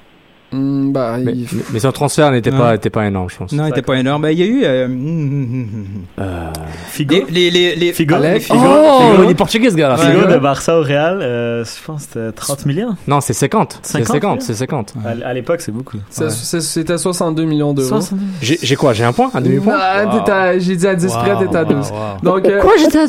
[0.52, 2.58] Hmm, bah, Mais, il- mais- son transfert n'était Ouais.
[2.58, 3.52] pas, était pas énorme, je pense.
[3.52, 4.28] Non, il était pas énorme.
[4.32, 4.64] Il y a eu...
[4.64, 5.86] euh, hum, hum, hum.
[6.20, 6.48] Euh...
[6.90, 7.16] Figo.
[7.30, 8.16] Les, les, les, les- Figo.
[8.40, 8.56] Figo.
[8.60, 9.24] Oh, Figo.
[9.26, 9.96] il est portugais ce gars-là.
[9.96, 10.12] Ouais.
[10.12, 12.96] Figo de Barça au Real, euh, je pense que c'était 30 millions.
[13.08, 13.80] Non, c'est 50.
[13.84, 14.94] C'est 50, 50, c'est 50.
[15.06, 15.98] À, à l'époque, c'est beaucoup.
[15.98, 16.30] Ouais.
[16.30, 17.88] c'était 62 millions d'euros.
[18.02, 20.60] 60 J'ai quoi J'ai un point Un demi-point Wow.
[20.60, 21.92] J'ai dit à 10 près, Wow, t'étais à wow, 12.
[21.92, 21.98] wow.
[22.24, 23.06] Donc, euh, Quoi j'étais à...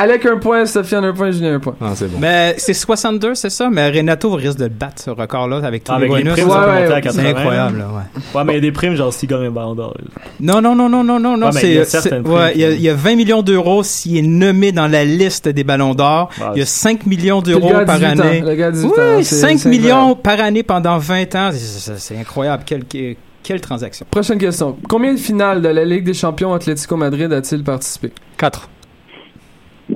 [0.00, 1.74] Alec un point, Sofiane un point, Julien un point.
[1.80, 2.18] Ah, c'est bon.
[2.20, 3.68] Mais c'est 62, c'est ça?
[3.70, 6.34] Mais Renato risque de battre, ce record-là, avec tous les bonus.
[6.66, 7.02] Primes, Ouais, ça peut ouais, monter à ouais.
[7.02, 7.22] 80.
[7.22, 8.20] C'est incroyable, là, ouais.
[8.34, 9.96] Ouais, mais il y a des primes, genre s'il gagne un ballon d'or.
[10.40, 11.46] Non, non, non, non, non, non, non.
[11.46, 14.16] Ouais, mais il y a il y, a, il y a 20 millions d'euros s'il
[14.16, 16.30] est nommé dans la liste des ballons d'or.
[16.40, 16.46] Ouais.
[16.54, 18.40] Il y a 5 millions d'euros par 18 ans, année.
[18.40, 18.92] Le gars a 18 ans.
[19.16, 21.50] Oui, c'est- 5 c'est millions par année pendant 20 ans.
[21.52, 22.62] C'est, incroyable.
[22.66, 24.06] Quelle, quelle, quelle transaction.
[24.10, 24.76] Prochaine question.
[24.88, 28.12] Combien de finales de la Ligue des champions Atlético Madrid a-t-il participé?
[28.38, 28.68] 4.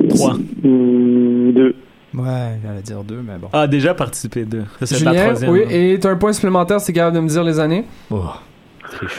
[0.09, 0.33] 3.
[0.64, 1.75] Hum, Deux.
[2.14, 3.48] Ouais, j'allais dire 2, mais bon.
[3.52, 4.64] Ah, déjà participé, deux.
[4.80, 5.50] Ça, c'est la troisième.
[5.52, 5.68] oui, hein.
[5.70, 7.84] et t'as un point supplémentaire, c'est capable de me dire les années?
[8.11, 8.22] Oh.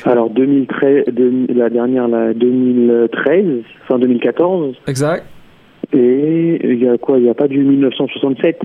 [0.05, 4.75] Alors 2013, deux- la dernière, la 2013, fin 2014.
[4.87, 5.25] Exact.
[5.93, 7.17] Et il y a quoi?
[7.17, 8.59] Il n'y a pas du 1967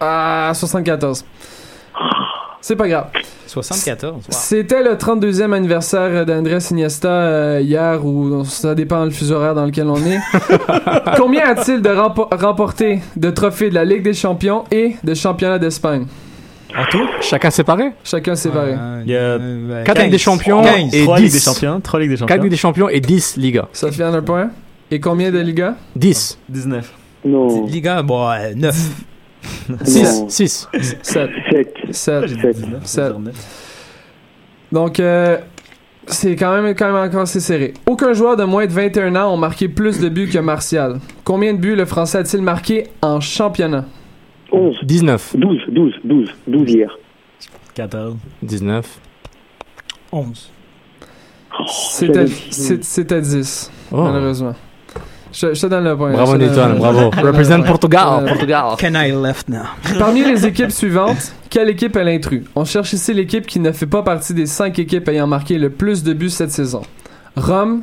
[0.00, 1.24] Ah, 74.
[2.60, 3.06] C'est pas grave.
[3.46, 4.12] 74.
[4.14, 4.20] wow.
[4.28, 9.64] C'était le 32e anniversaire d'Andrés Iniesta euh, hier, ou ça dépend le fuseau horaire dans
[9.66, 10.18] lequel on est.
[11.16, 15.58] Combien a-t-il de rempo- remporté de trophées de la Ligue des champions et de championnat
[15.58, 16.06] d'Espagne?
[16.76, 17.90] En tout, Chacun séparé?
[18.04, 18.74] Chacun séparé.
[18.78, 20.94] Euh, Il y a euh, 4 Ligues des Champions 15.
[20.94, 21.44] et 3 Ligues des 10.
[21.44, 21.80] champions.
[21.80, 22.42] 3 Ligues des 4 champions.
[22.42, 23.68] Ligues des Champions et 10 Liga.
[23.72, 24.50] Sofiane, un point?
[24.92, 25.74] Et combien de Liga?
[25.96, 26.38] 10.
[26.48, 26.92] 19.
[27.24, 27.66] Non.
[27.66, 28.76] Liga, bon, 9.
[29.84, 30.02] 6.
[30.20, 30.28] Non.
[30.28, 30.68] 6.
[31.02, 31.30] 7.
[31.50, 31.74] 7.
[31.92, 32.26] 7.
[32.26, 32.56] J'ai dit Sept.
[32.56, 32.86] 19.
[32.86, 33.12] Sept.
[33.12, 33.66] c'est neuf.
[34.72, 35.38] Donc, euh,
[36.06, 37.74] c'est quand même, quand même encore assez serré.
[37.86, 40.98] Aucun joueur de moins de 21 ans ont marqué plus de buts que Martial.
[41.24, 43.84] Combien de buts le Français a-t-il marqué en championnat?
[44.52, 44.76] 11.
[44.82, 45.36] 19.
[45.36, 45.58] 12.
[45.68, 45.92] 12.
[46.04, 46.28] 12.
[46.48, 46.98] 12 hier.
[47.74, 48.16] 14.
[48.42, 48.98] 19.
[50.12, 50.50] 11.
[51.68, 54.02] C'était j'avais- c'est- c'était 10, Oh.
[54.04, 54.54] malheureusement.
[55.32, 56.12] Je, je te donne le point.
[56.12, 57.10] Bravo Newton, bravo.
[57.10, 57.66] Represent point.
[57.66, 58.64] Portugal, Euh, Portugal.
[58.78, 59.62] Can I left now?
[59.98, 62.44] Parmi les équipes suivantes, quelle équipe est l'intrus?
[62.54, 65.68] On cherche ici l'équipe qui ne fait pas partie des 5 équipes ayant marqué le
[65.70, 66.82] plus de buts cette saison.
[67.36, 67.82] Rome,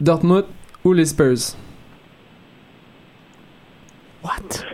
[0.00, 0.44] Dortmund
[0.84, 1.54] ou les Spurs?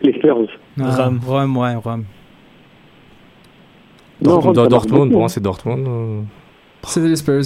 [0.02, 0.46] Les Spurs.
[0.80, 1.20] Ah, Rome.
[1.26, 2.04] Rome, ouais, Rome.
[4.22, 5.28] Non, Rome, Dortmund, moi hein.
[5.28, 5.86] c'est Dortmund.
[5.86, 6.20] euh.
[6.84, 7.42] C'était les Spurs.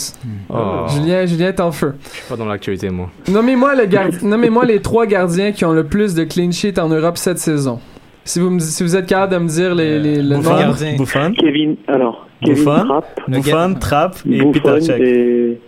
[0.51, 0.86] Oh.
[0.88, 1.95] Julien, Julien est en feu.
[2.03, 3.11] Je suis pas dans l'actualité moi.
[3.28, 6.88] Nommez-moi le gard- Nommez-moi les trois gardiens qui ont le plus de clean sheet en
[6.88, 7.80] Europe cette saison.
[8.24, 10.96] Si vous, me, si vous êtes capable de me dire les, les, le Buffon, gardien.
[10.96, 11.76] Buffon, Kevin.
[11.88, 13.20] Alors, Kevin Buffon, Trapp.
[13.28, 15.00] Buffon, Trapp et Buffon Peter Cech.
[15.00, 15.60] et.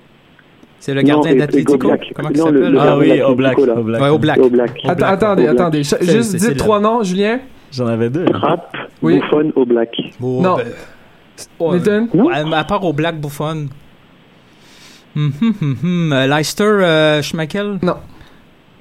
[0.79, 1.79] C'est le gardien Non, et- et d'Atletico.
[1.79, 2.73] Comment il Non, le- s'appelle?
[2.73, 3.59] le Ah oui, Oblak.
[3.59, 4.03] Oblak.
[4.03, 4.39] Ouais, Oblak.
[4.39, 4.71] Oblak.
[4.85, 5.03] Oblak.
[5.03, 5.83] attendez, attendez.
[5.83, 7.41] Juste dites trois noms, Julien.
[7.73, 8.25] J'en avais deux.
[8.27, 9.19] Trapp, Oui.
[9.21, 9.91] Buffon, Oblak.
[10.23, 10.57] Oh, Non.
[10.57, 10.65] ben,
[11.59, 12.31] oh, Nathan Non.
[12.53, 13.67] à part Oblak, Buffon.
[15.17, 16.13] Hum, hum, hum.
[16.13, 17.79] Euh, Leicester, euh, Schmeichel?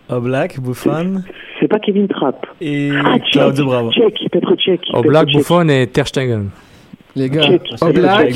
[0.10, 1.24] Oblak, Buffon
[1.64, 2.46] C'est pas Kevin Trapp.
[2.60, 3.16] et Ah.
[3.32, 3.90] Claudio Bravo.
[3.92, 4.82] Tchèque, Petr Tchèque.
[4.92, 5.28] Oblak.
[5.28, 6.50] Buffon et Ter Stegen.
[7.16, 7.62] Les gars, Check.
[7.80, 8.34] Oblak.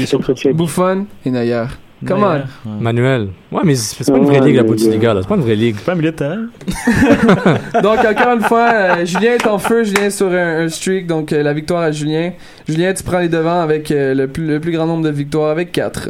[0.54, 1.66] Buffon et Neuer.
[2.06, 2.42] Comment Ouais.
[2.80, 3.28] Manuel.
[3.52, 5.22] Ouais, mais c'est pas une vraie ligue, la Bundesliga, là.
[5.24, 5.76] C'est pas une vraie ligue.
[5.78, 6.46] C'est pas un milieu de terrain.
[7.84, 9.84] Donc, encore une fois, euh, Julien est en feu.
[9.84, 11.06] Julien est sur un, un streak.
[11.08, 12.32] Donc, euh, la victoire à Julien.
[12.66, 15.50] Julien, tu prends les devants avec euh, le, plus, le plus grand nombre de victoires,
[15.50, 16.10] avec 4.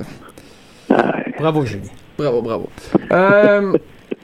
[1.39, 1.89] Bravo, Julie.
[2.18, 2.70] Bravo, bravo.
[3.11, 3.74] Euh,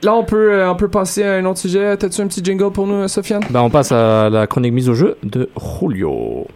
[0.03, 1.95] là, on peut, euh, on peut passer à un autre sujet.
[1.97, 3.43] T'as-tu un petit jingle pour nous, Sofiane?
[3.49, 5.49] Ben, on passe à la chronique mise au jeu de
[5.79, 6.47] Julio.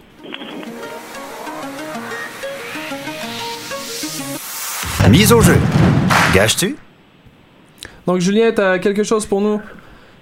[5.09, 5.55] Mise au jeu.
[6.35, 6.75] Gage-tu?
[8.05, 9.61] Donc, Julien, t'as quelque chose pour nous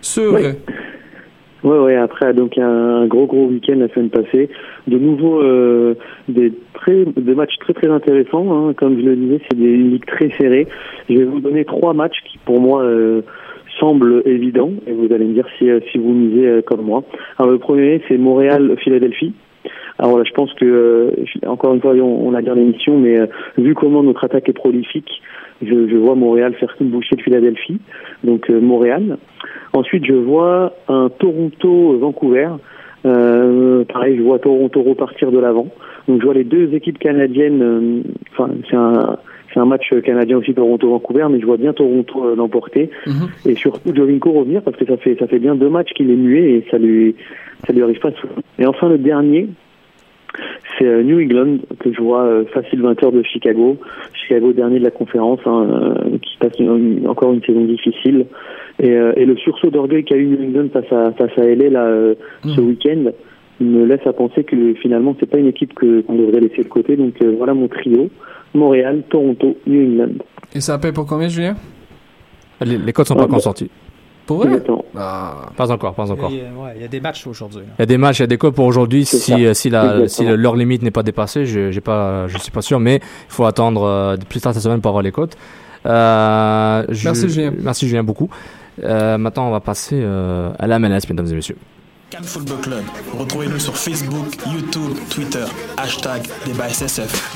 [0.02, 0.34] sur...
[0.34, 0.44] Oui.
[1.64, 4.52] Ouais, ouais, après donc un, un gros gros week-end la semaine passée,
[4.88, 5.96] de nouveau euh,
[6.28, 8.74] des très des matchs très très intéressants, hein.
[8.74, 10.68] comme je le disais, c'est des une ligue très serrée.
[11.10, 13.22] Je vais vous donner trois matchs qui pour moi euh,
[13.80, 17.04] semblent évidents et vous allez me dire si euh, si vous misez euh, comme moi.
[17.38, 19.34] Alors le premier c'est Montréal Philadelphie.
[19.98, 21.12] Alors là, je pense que euh,
[21.48, 23.18] encore une fois on, on dit dans l'émission, mais
[23.58, 25.10] vu comment notre attaque est prolifique,
[25.62, 27.80] je, je vois Montréal faire une bouchée de Philadelphie,
[28.24, 29.18] donc Montréal.
[29.74, 32.50] Ensuite, je vois un Toronto-Vancouver.
[33.06, 35.68] Euh, pareil, je vois Toronto repartir de l'avant.
[36.08, 37.62] Donc, je vois les deux équipes canadiennes.
[37.62, 38.02] euh,
[38.32, 39.18] Enfin, c'est un,
[39.54, 43.28] c'est un match canadien aussi Toronto-Vancouver, mais je vois bien Toronto euh, l'emporter Mhm.
[43.46, 46.16] et surtout Jovinko revenir parce que ça fait ça fait bien deux matchs qu'il est
[46.16, 47.16] muet et ça lui
[47.66, 48.34] ça lui arrive pas souvent.
[48.60, 49.48] Et enfin, le dernier,
[50.78, 53.78] c'est euh, New England que je vois euh, facile vainqueur de Chicago.
[54.14, 58.26] Chicago dernier de la conférence, hein, qui passe une- encore une saison difficile.
[58.80, 61.70] Et, euh, et le sursaut d'orgueil qu'a eu New England face à face à LA
[61.70, 63.12] là euh, ce week-end
[63.62, 66.68] me laisse à penser que finalement c'est pas une équipe que qu'on devrait laisser de
[66.68, 66.98] côté.
[66.98, 68.10] Donc euh, voilà mon trio
[68.54, 70.16] Montréal, Toronto, New England.
[70.54, 71.56] Et ça paye pour combien, Julien?
[72.66, 73.70] Les, les codes sont pas encore sortis.
[74.26, 74.62] Pour vrai?
[74.98, 75.50] Ah.
[75.56, 76.32] Pas encore, pas encore.
[76.32, 77.60] Il y a- ouais, il y a des matchs aujourd'hui.
[77.60, 77.66] là.
[77.78, 79.06] Il y a des matchs, il y a des codes pour aujourd'hui.
[79.06, 79.54] Si, ça.
[79.54, 82.80] si, la, si leur limite n'est pas dépassée, je j'ai pas, je suis pas sûr,
[82.80, 85.36] mais il faut attendre euh, plus tard cette semaine pour avoir les codes.
[85.86, 87.52] Euh, je- Merci, Julien.
[87.62, 88.30] Merci Julien beaucoup.
[88.84, 91.58] Euh, maintenant, on va passer euh, à la MLS, mesdames et messieurs.
[92.10, 92.84] Cannes Football Club.
[93.18, 95.46] Retrouvez-nous sur Facebook, YouTube, Twitter.
[95.78, 97.36] Hashtag débat SSF.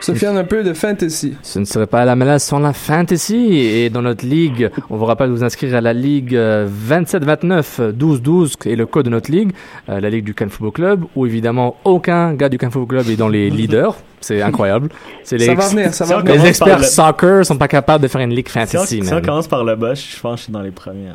[0.00, 1.34] Sofiane, un peu de fantasy.
[1.42, 3.56] Ce ne serait pas la MLS sans la fantasy.
[3.56, 7.92] Et dans notre ligue, on vous rappelle de vous inscrire à la ligue euh, 27-29
[7.92, 9.52] 12-12 et le code de notre ligue,
[9.88, 13.14] euh, la ligue du Cannes Football Club, où évidemment aucun gars du Cannes Football Club
[13.14, 13.96] est dans les leaders.
[14.24, 14.88] C'est incroyable.
[15.22, 16.42] C'est les, Ça va venir, ça Si va on venir.
[16.42, 19.02] les experts le- soccer sont pas capables de faire une ligue Si on, fantasy.
[19.04, 21.08] si on commence par le bas, je pense que je suis dans les premiers.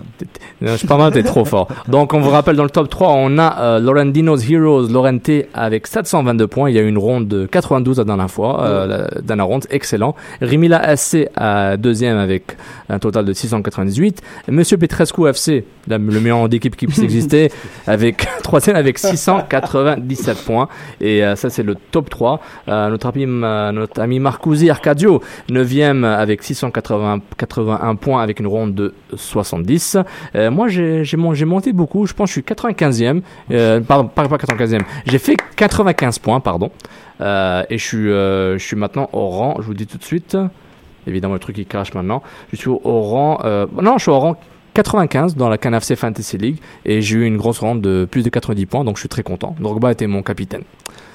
[0.61, 1.67] Non, je suis pas mal, t'es trop fort.
[1.87, 5.87] Donc, on vous rappelle, dans le top 3, on a euh, Laurentino's Heroes, Lorente avec
[5.87, 6.69] 722 points.
[6.69, 8.85] Il y a eu une ronde de 92 la dernière fois, euh,
[9.15, 10.15] la dernière ronde, excellent.
[10.41, 12.57] Rimila SC à deuxième avec
[12.89, 14.21] un total de 698.
[14.47, 17.51] Et Monsieur Petrescu FC, la- le meilleur d'équipe qui puisse exister,
[17.87, 20.67] avec troisième avec 697 points.
[21.01, 22.39] Et euh, ça, c'est le top 3.
[22.67, 29.97] Euh, notre ami, notre Marcusi Arcadio, 9e avec 681 points avec une ronde de 70.
[30.35, 32.05] Euh, moi, j'ai j'ai mon- j'ai monté beaucoup.
[32.05, 33.21] Je pense que je suis 95e.
[33.51, 34.81] Euh, pardon, pas, pas 95e.
[35.05, 36.71] J'ai fait 95 points, pardon.
[37.21, 40.37] Euh, et je suis, maintenant au rang, je vous dis tout de suite.
[41.07, 42.21] Évidemment, le truc qui crache maintenant.
[42.51, 43.39] Je suis au, rang.
[43.81, 44.35] non, je suis au rang
[44.73, 48.29] 95 dans la CanFC Fantasy League et j'ai eu une grosse ronde de plus de
[48.29, 49.55] 90 points, donc je suis très content.
[49.59, 50.61] Drogba était mon capitaine.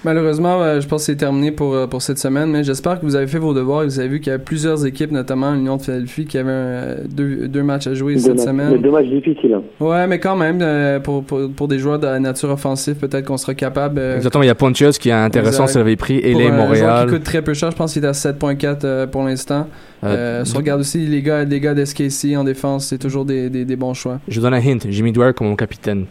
[0.04, 3.06] Malheureusement, euh, je pense que c'est terminé pour, euh, pour cette semaine, mais j'espère que
[3.06, 5.52] vous avez fait vos devoirs et vous avez vu qu'il y a plusieurs équipes, notamment
[5.52, 8.82] l'Union de Philadelphie, qui avaient euh, deux, deux matchs à jouer Deux cette matchs- semaine.
[8.82, 9.54] deux matchs difficiles.
[9.54, 9.62] hein.
[9.80, 13.24] Ouais, mais quand même, euh, pour, pour, pour des joueurs de la nature offensive, peut-être
[13.24, 13.98] qu'on sera capable.
[14.16, 16.66] Exactement, il y a Pontius qui est intéressant, ça avait pris, et les un joueur
[16.68, 17.06] Montréal.
[17.06, 19.68] qui coûte très peu cher, je pense qu'il est à 7.4 euh, pour l'instant.
[20.02, 23.48] Euh, si on regarde aussi les gars, les gars d'SKC en défense, c'est toujours des,
[23.48, 24.20] des, des bons choix.
[24.28, 26.06] Je vous donne un hint, Jimmy Dwyer comme mon capitaine.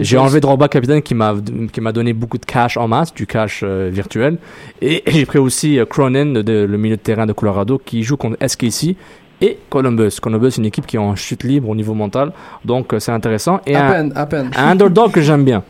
[0.00, 1.34] J'ai enlevé Drogba capitaine qui m'a
[1.72, 4.36] qui m'a donné beaucoup de cash en masse, du cash euh, virtuel.
[4.82, 8.02] Et j'ai pris aussi euh, Cronin, de, de- le milieu de terrain de Colorado, qui
[8.02, 8.94] joue contre SKC
[9.40, 10.18] et Columbus.
[10.20, 12.32] Columbus, c'est une équipe qui est en chute libre au niveau mental,
[12.64, 13.60] donc euh, c'est intéressant.
[13.66, 14.50] Et À un, peine, à peine.
[14.56, 15.62] un underdog que j'aime bien.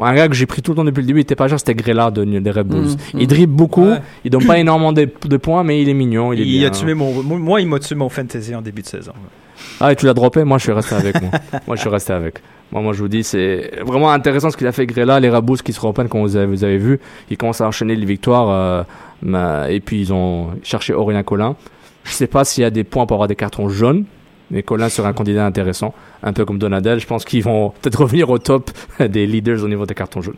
[0.00, 1.58] Un gars que j'ai pris tout le temps depuis le début, il était pas cher,
[1.58, 2.86] c'était Grella de, des Red Bulls.
[3.14, 3.26] Mm, Il mm.
[3.26, 4.00] dribble beaucoup, Ouais.
[4.24, 6.68] il donne pas énormément de, de points, mais il est mignon, il est Il bien.
[6.68, 9.12] a tué mon, moi, il m'a tué mon fantasy en début de saison.
[9.80, 10.42] Ah, et tu l'as droppé?
[10.44, 11.30] Moi, je suis resté avec moi.
[11.66, 12.36] moi, je suis resté avec.
[12.72, 15.56] Moi, moi, je vous dis, c'est vraiment intéressant ce qu'il a fait Grella, les Rabous
[15.58, 16.98] qui se reprennent, comme vous avez, vous avez vu.
[17.30, 18.84] Ils commencent à enchaîner les victoires.
[19.24, 21.54] euh, et puis, ils ont cherché Aurélien Collin.
[22.04, 24.04] Je sais pas s'il y a des points pour avoir des cartons jaunes.
[24.50, 27.00] Mais Collin serait un candidat intéressant, un peu comme Donadel.
[27.00, 30.36] Je pense qu'ils vont peut-être revenir au top des leaders au niveau des cartons jaunes.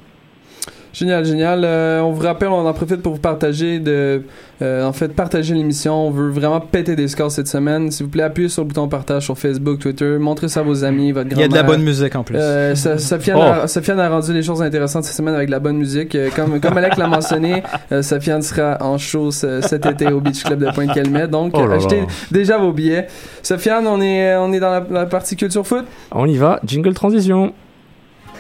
[0.95, 1.63] Génial, génial.
[1.65, 4.23] Euh, on vous rappelle, on en profite pour vous partager de,
[4.63, 6.07] euh, en fait, partager l'émission.
[6.07, 7.91] On veut vraiment péter des scores cette semaine.
[7.91, 10.85] S'il vous plaît, appuyez sur le bouton partage sur Facebook, Twitter, montrez ça à vos
[10.85, 11.79] amis, votre Il y a de la grand-mère.
[11.79, 12.37] bonne musique en plus.
[12.41, 15.59] Euh, Sa- Sofiane, a, Sofiane a rendu les choses intéressantes cette semaine avec de la
[15.59, 16.15] bonne musique.
[16.15, 20.21] Euh, comme, comme Alec l'a mentionné, euh, Sofiane sera en show ce- cet été au
[20.21, 21.27] Beach Club de Pointe-Calmet.
[21.27, 23.09] Donc, Oh achetez déjà vos billets.
[23.43, 25.87] Sofiane, on est, on est dans la, la partie culture foot.
[26.13, 27.53] On y va, jingle transition.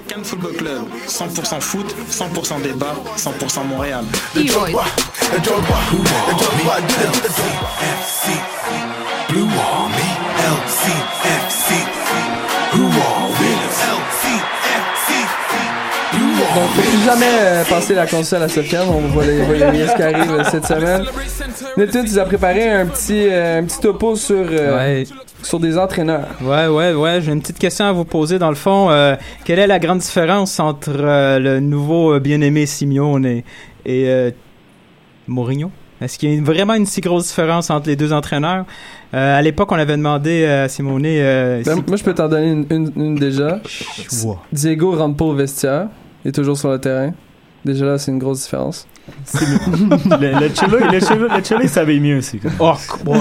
[0.08, 4.04] Cannes Football Club, 100% foot, 100% débat, 100% Montréal.
[4.34, 4.46] Donc,
[16.74, 18.86] plus jamais euh, passer la console à Sofiane.
[18.88, 21.04] On voit les, voit les ce qui arrive euh, cette semaine.
[21.76, 25.04] Nelton, tu nous as préparé un petit, euh, un petit topo sur, euh, Ouais.
[25.44, 26.26] Sur des entraîneurs.
[26.42, 27.20] Ouais, ouais, ouais.
[27.20, 28.38] J'ai une petite question à vous poser.
[28.38, 29.14] Dans le fond, euh,
[29.44, 33.44] quelle est la grande différence entre euh, le nouveau euh, bien-aimé Simeone et,
[33.84, 34.30] et euh,
[35.28, 35.70] Mourinho?
[36.00, 38.64] Est-ce qu'il y a une- vraiment une si grosse différence entre les deux entraîneurs?
[39.14, 41.04] Euh, à l'époque, on avait demandé à Simone...
[41.06, 43.60] Euh, Ben, si- moi, je peux t'en donner une, une- une déjà.
[44.52, 45.86] Diego rentre pas au vestiaire.
[46.24, 47.12] Il est toujours sur le terrain.
[47.64, 48.86] Déjà là, c'est une grosse différence.
[50.20, 52.38] Le, le Cholo, le il savait mieux aussi.
[52.38, 52.50] quoi.
[52.58, 53.12] Oh,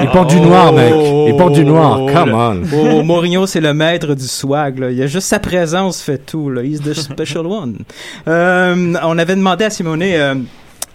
[0.00, 0.92] Il porte du noir, mec.
[1.28, 2.00] Il porte du noir.
[2.12, 2.62] Come on.
[2.74, 4.78] Oh, Mourinho, c'est le maître du swag.
[4.78, 4.90] Là.
[4.90, 6.50] Il y a juste sa présence fait tout.
[6.50, 6.62] Là.
[6.62, 7.78] He's the special one.
[8.28, 10.34] Euh, on avait demandé à Simone euh,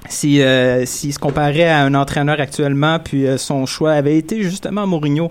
[0.10, 4.42] si euh, s'il se comparait à un entraîneur actuellement, puis euh, son choix avait été
[4.44, 5.30] justement Mourinho.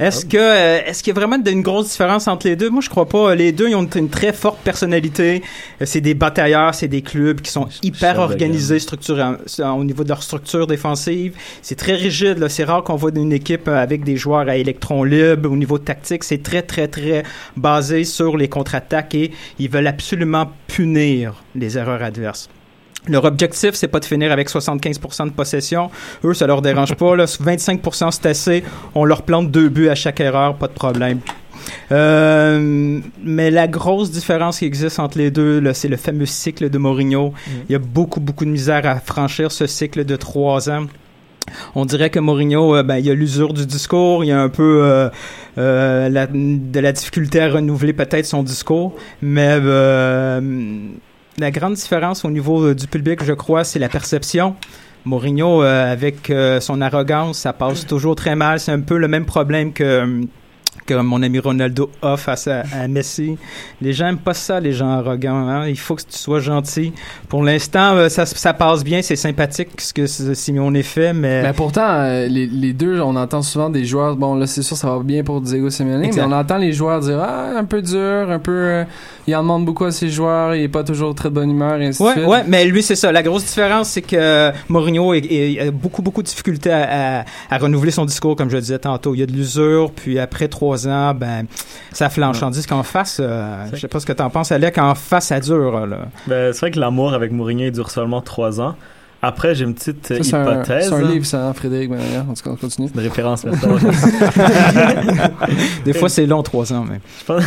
[0.00, 2.70] Est-ce que euh, est-ce qu'il y a vraiment une grosse différence entre les deux?
[2.70, 3.34] Moi, je crois pas.
[3.34, 5.42] Les deux, ils ont une très forte personnalité.
[5.80, 10.04] Euh, C'est des batailleurs, c'est des clubs qui sont hyper organisés, structurés en- au niveau
[10.04, 11.34] de leur structure défensive.
[11.62, 12.38] C'est très rigide.
[12.38, 12.48] là.
[12.48, 15.50] C'est rare qu'on voit une équipe euh, avec des joueurs à électrons libres.
[15.50, 17.22] Au niveau tactique, c'est très, très, très
[17.56, 22.48] basé sur les contre-attaques et ils veulent absolument punir les erreurs adverses.
[23.08, 25.90] Leur objectif, c'est pas de finir avec 75% de possession.
[26.24, 27.16] Eux, ça leur dérange pas.
[27.16, 27.24] Là.
[27.24, 28.64] 25% c'est assez.
[28.94, 31.20] On leur plante deux buts à chaque erreur, pas de problème.
[31.92, 36.78] Euh, mais la grosse différence qui existe entre les deux, c'est le fameux cycle de
[36.78, 37.32] Mourinho.
[37.68, 40.86] Il y a beaucoup, beaucoup de misère à franchir ce cycle de trois ans.
[41.74, 44.40] On dirait que Mourinho, euh, ben, il y a l'usure du discours, il y a
[44.40, 45.08] un peu euh,
[45.56, 50.40] euh, la- de la difficulté à renouveler peut-être son discours, mais euh,
[51.38, 54.54] la grande différence au niveau euh, du public, je crois, c'est la perception.
[55.04, 58.60] Mourinho, euh, avec euh, son arrogance, ça passe toujours très mal.
[58.60, 60.22] C'est un peu le même problème que
[60.86, 63.36] que mon ami Ronaldo a face à, à Messi.
[63.82, 65.46] Les gens aiment pas ça, les gens arrogants.
[65.46, 65.66] hein.
[65.68, 66.94] Il faut que tu sois gentil.
[67.28, 71.42] Pour l'instant, euh, ça, ça passe bien, c'est sympathique ce que ce- Simeone fait, mais...
[71.42, 74.16] Mais pourtant, euh, les, les deux, on entend souvent des joueurs.
[74.16, 77.00] Bon, là, c'est sûr, ça va bien pour Diego Simeone, mais on entend les joueurs
[77.00, 78.84] dire Ah, un peu dur, un peu.
[79.28, 81.80] Il en demande beaucoup à ses joueurs, il est pas toujours très de bonne humeur,
[81.80, 82.24] et ainsi de Ouais, suite.
[82.26, 83.12] ouais, mais lui, c'est ça.
[83.12, 87.24] La grosse différence, c'est que Mourinho est- est- a beaucoup, beaucoup de difficultés à, à-
[87.50, 89.14] à renouveler son discours, comme je le disais tantôt.
[89.14, 91.44] Il y a de l'usure, puis après trois ans, ben,
[91.92, 92.40] ça flanche.
[92.40, 95.40] Tandis qu'en face, euh, je sais pas ce que t'en penses, Alec, en face, ça
[95.40, 95.98] dure, là.
[96.26, 98.74] Ben, c'est vrai que l'amour avec Mourinho il dure seulement trois ans.
[99.20, 100.88] Après, j'ai une petite Ça, c'est un, hypothèse.
[100.88, 101.10] c'est un hein.
[101.10, 101.90] livre, ça, hein, Frédéric.
[101.90, 102.88] Ben, regarde, en tout cas, on continue.
[102.94, 103.76] Une référence maintenant.
[105.84, 107.00] Des fois, c'est long, trois ans, mais.
[107.20, 107.44] Je pense-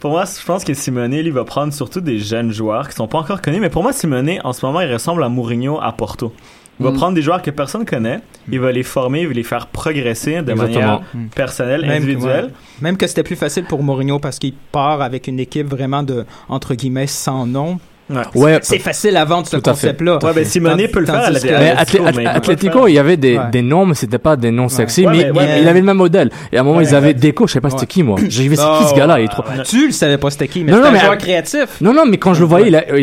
[0.00, 3.06] pour moi, je pense que Simone, lui, va prendre surtout des jeunes joueurs qui sont
[3.06, 3.60] pas encore connus.
[3.60, 6.32] Mais pour moi, Simone, en ce moment, il ressemble à Mourinho à Porto.
[6.78, 6.96] Il va Mm.
[6.96, 10.40] prendre des joueurs que personne connaît, il va les former, il va les faire progresser
[10.40, 11.26] de manière Mm.
[11.26, 12.44] personnelle, Même que- individuelle.
[12.46, 12.50] ouais.
[12.80, 16.24] Même que c'était plus facile pour Mourinho parce qu'il part avec une équipe vraiment de,
[16.48, 17.78] entre guillemets, sans nom.
[18.10, 18.22] Ouais.
[18.34, 20.18] Ouais, C'est facile à vendre ce concept-là.
[20.22, 23.44] Ouais, ben Simone Tandis- peut le faire à Atletico, il y avait des, Ouais.
[23.52, 25.68] des noms, mais c'était pas des noms sexy, Ouais, mais, mais- ouais, il, mais- il
[25.68, 26.30] avait le même modèle.
[26.52, 27.14] Et à un moment, Ouais, ils avaient ouais.
[27.14, 28.18] Déco, je sais pas c'était qui, moi.
[28.28, 29.20] J'ai vu, c'est qui ce Oh, gars-là?
[29.20, 29.44] Il est trop...
[29.64, 31.66] Tu le savais pas c'était qui, mais non, un créatif.
[31.80, 33.02] Non, non, mais quand je le voyais, il,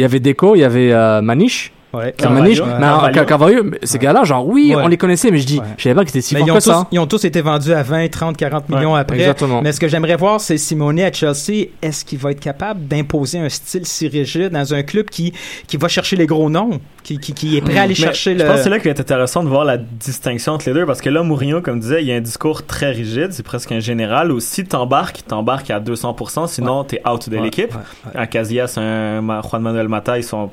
[0.00, 1.72] y avait Déco, il y avait euh, Maniche.
[1.92, 2.12] Ouais.
[2.16, 2.42] Carvalho.
[2.42, 2.66] Maniche, Ouais.
[2.66, 3.14] mais Carvalho.
[3.14, 4.82] Car- Carvalho, mais ces gars-là, genre, oui, Ouais.
[4.84, 5.64] on les connaissait, mais je dis, Ouais.
[5.78, 6.86] je savais pas qu'ils étaient si Mais ils ont, que tous, ça.
[6.92, 9.16] ils ont tous été vendus à 20, 30, 40 millions Ouais, après.
[9.18, 9.62] exactement.
[9.62, 13.38] Mais ce que j'aimerais voir, c'est Simone à Chelsea, est-ce qu'il va être capable d'imposer
[13.38, 15.32] un style si rigide dans un club qui,
[15.66, 18.34] qui va chercher les gros noms, qui, qui, qui est prêt à aller Mais chercher
[18.34, 18.44] je le...
[18.44, 20.84] pense que c'est là qu'il va être intéressant de voir la distinction entre les deux
[20.84, 23.72] parce que là, Mourinho, comme disait, il y a un discours très rigide, c'est presque
[23.72, 27.72] un général où si t'embarques, t'embarques à 200%, sinon t'es out de Ouais, l'équipe.
[27.72, 27.80] ouais,
[28.14, 28.20] ouais.
[28.20, 30.50] Un Casillas, un Juan Manuel Mata, ils sont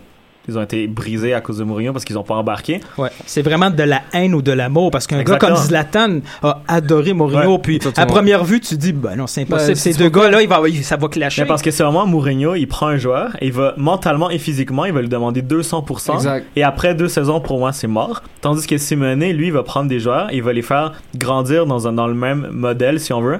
[0.47, 2.79] ils ont été brisés à cause de Mourinho parce qu'ils ont pas embarqué.
[2.97, 3.09] Ouais.
[3.25, 7.13] C'est vraiment de la haine ou de l'amour parce qu'un gars comme Zlatan a adoré
[7.13, 9.99] Mourinho Ouais, puis à première vue tu dis ben non c'est impossible Ben, ces c'est
[9.99, 11.41] deux gars là il va ça va clasher.
[11.41, 14.37] Mais parce que c'est vraiment Mourinho, il prend un joueur et il va mentalement et
[14.37, 16.13] physiquement, il va lui demander 200%.
[16.15, 16.45] Exact.
[16.55, 18.21] Et après deux saisons, pour moi, c'est mort.
[18.41, 21.65] Tandis que Simone, lui, il va prendre des joueurs et il va les faire grandir
[21.65, 23.39] dans, un, dans le même modèle, si on veut.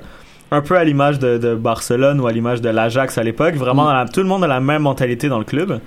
[0.51, 3.56] un peu à l'image de, de Barcelone ou à l'image de l'Ajax à l'époque.
[3.56, 3.93] Vraiment, Mm.
[3.93, 5.80] la- tout le monde a la même mentalité dans le club.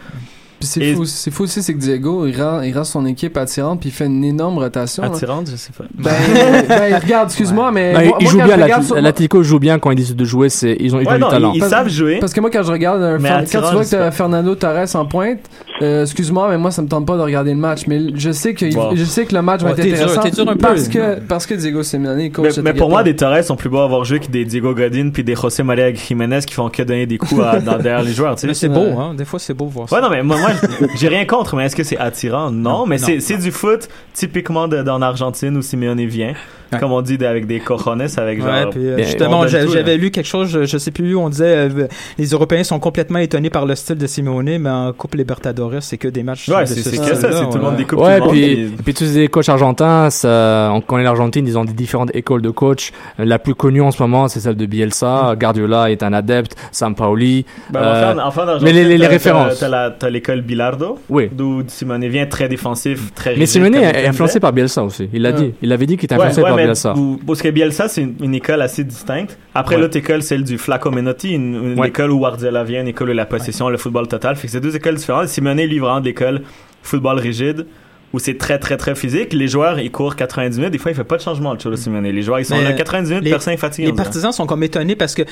[0.59, 3.07] Puis c'est Et- fou, c'est fou aussi, c'est que Diego, il rend, il rend son
[3.07, 5.05] équipe attirante, puis il fait une énorme rotation.
[5.05, 5.09] là.
[5.11, 5.85] Attirante, je sais pas.
[5.95, 6.11] Ben,
[6.69, 7.93] ben, regarde, excuse-moi, mais.
[7.93, 10.77] Moi- moi, jouent quand bien, sur- l'Atlético joue bien quand ils décident de jouer, c'est,
[10.81, 11.53] ils ont, ils ont Ouais, du talent.
[11.55, 12.19] ils, savent jouer.
[12.19, 14.11] Parce que moi, quand je regarde un quand tu vois que.
[14.11, 15.39] Fernando Torres en pointe,
[15.83, 17.87] euh, excuse-moi, mais moi, ça me tente pas de regarder le match.
[17.87, 18.97] Mais je sais que, Wow.
[18.97, 20.29] je sais que le match va Ouais, être dur, intéressant.
[20.43, 20.59] dur un peu.
[20.59, 23.57] parce que, parce que Diego Simeone est coach Mais, mais pour moi, des Torres sont
[23.57, 26.55] plus beaux à avoir joué que des Diego Godin puis des José María Jiménez qui
[26.55, 28.35] font que donner des coups à, dans, derrière les joueurs.
[28.35, 28.47] Tu sais.
[28.49, 29.15] Mais c'est beau, hein.
[29.15, 29.97] Des fois, c'est beau de voir ça.
[29.97, 30.51] Ouais, non, mais moi, moi
[30.97, 32.51] j'ai rien contre, mais est-ce que c'est attirant?
[32.51, 36.35] Non, mais non, c'est c'est du foot typiquement de, d'en Argentine où Simeone vient.
[36.73, 36.79] Ouais.
[36.79, 38.49] Comme on dit, avec des cojones, avec genre.
[38.49, 41.69] Ouais, puis, euh, justement, j'avais lu quelque chose, je, je sais plus où, on disait
[41.71, 41.87] euh,
[42.19, 45.97] les Européens sont complètement étonnés par le style de Simeone, mais en Coupe Libertadores, c'est
[45.97, 46.49] que des matchs.
[46.49, 48.67] Ouais, de c'est ce ça, c'est tout le monde des coupes Ouais, puis, puis- et
[48.85, 52.51] puis tous les coachs argentins, ça, on connaît l'Argentine, ils ont des différentes écoles de
[52.51, 52.93] coach.
[53.19, 55.35] Euh, La plus connue en ce moment, c'est celle de Bielsa.
[55.39, 57.45] Guardiola est un adepte, Sampaoli.
[57.71, 59.59] Ben, Euh, enfin, enfin, d'Argentine, mais les- les- les références.
[59.99, 61.29] T'as l'école Bilardo, Oui.
[61.33, 65.09] d'où Simone vient très défensif, très Mais Simeone est influencé par Bielsa aussi.
[65.13, 65.55] Il l'a dit.
[65.63, 66.93] Il avait dit qu'il était influencé par mais Bielsa.
[66.93, 69.39] vous- parce que Bielsa, c'est une, une école assez distincte.
[69.55, 69.81] Après, Ouais.
[69.83, 71.89] l'autre école, celle du Flacco Menotti, une, une Ouais.
[71.89, 74.37] école où Guardiola vient, une école où la possession, le football total.
[74.37, 75.29] Fait que c'est deux écoles différentes.
[75.29, 76.43] Simone, lui, vraiment de l'école
[76.83, 77.67] football rigide,
[78.13, 79.33] où c'est très, très, très physique.
[79.33, 80.73] Les joueurs, ils courent 90 minutes.
[80.73, 82.05] Des fois, il fait pas de changement, le Cholo Simone.
[82.05, 83.89] Les joueurs, ils sont Mais, là 90 minutes, les- personne n'est fatigué.
[83.89, 85.23] Les partisans sont comme étonnés parce que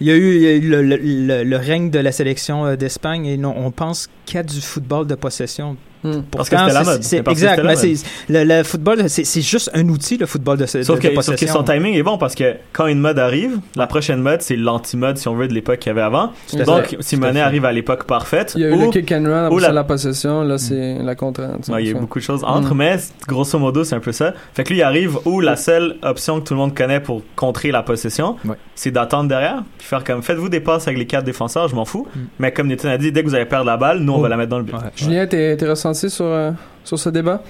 [0.00, 2.12] il y a eu, il y a eu le, le- le- le règne de la
[2.12, 5.76] sélection euh, d'Espagne et non, on pense qu'il y a du football de possession.
[6.04, 6.20] Hmm.
[6.30, 7.02] Parce que c'était la c'est- mode.
[7.02, 7.62] c'est- exact.
[7.64, 11.08] mais c'est- le, le football, c'est juste un outil, le football de, de, Sauf de
[11.08, 14.20] que, sauf que son timing est bon parce que quand une mode arrive, la prochaine
[14.20, 16.32] mode, c'est l'anti-mode, si on veut, de l'époque qu'il y avait avant.
[16.48, 16.96] Tout Donc, fait.
[17.02, 17.40] Simone Tout à fait.
[17.40, 18.52] arrive à l'époque parfaite.
[18.56, 21.14] Il y a eu le kick and run, où la- la possession, là, c'est la
[21.14, 21.68] contrainte.
[21.68, 22.78] Ouais, il y a beaucoup de choses entre, Mm.
[22.78, 22.96] mais
[23.26, 24.34] grosso modo, c'est un peu ça.
[24.54, 27.22] Fait que lui, il arrive où la seule option que tout le monde connaît pour
[27.36, 28.54] contrer la possession, Ouais.
[28.74, 31.84] c'est d'attendre derrière, puis faire comme faites-vous des passes avec les quatre défenseurs, je m'en
[31.84, 32.06] fous.
[32.38, 34.22] Mais comme Nathan a dit, dès que vous allez perdre la balle, nous, on Oh.
[34.22, 34.74] va la mettre dans le but.
[34.96, 36.50] Julien, t'es t'es sur, euh,
[36.84, 37.42] sur ce débat?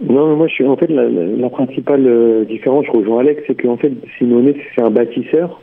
[0.00, 2.84] Non, mais moi, je suis en fait la, principale euh, différence.
[2.86, 5.60] Je rejoins Alex, c'est qu'en fait, Simone, c'est un bâtisseur,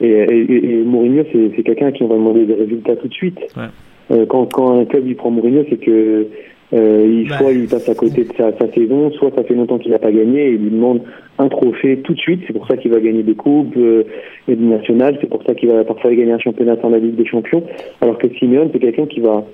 [0.00, 3.08] et, et, et Mourinho, c'est c'est quelqu'un à qui on va demander des résultats tout
[3.08, 3.38] de suite.
[3.56, 3.64] Ouais.
[4.10, 6.26] Euh, quand, quand un club il prend Mourinho, c'est que
[6.72, 7.38] euh, il, Ben.
[7.38, 9.98] soit il passe à côté de sa, sa saison, soit ça fait longtemps qu'il n'a
[9.98, 11.02] pas gagné, et il lui demande
[11.38, 12.42] un trophée tout de suite.
[12.46, 14.04] C'est pour ça qu'il va gagner des coupes euh,
[14.48, 15.16] et des nationales.
[15.20, 17.62] C'est pour ça qu'il va parfois gagner un championnat sans la Ligue des Champions.
[18.00, 19.44] Alors que Simeone, c'est quelqu'un qui va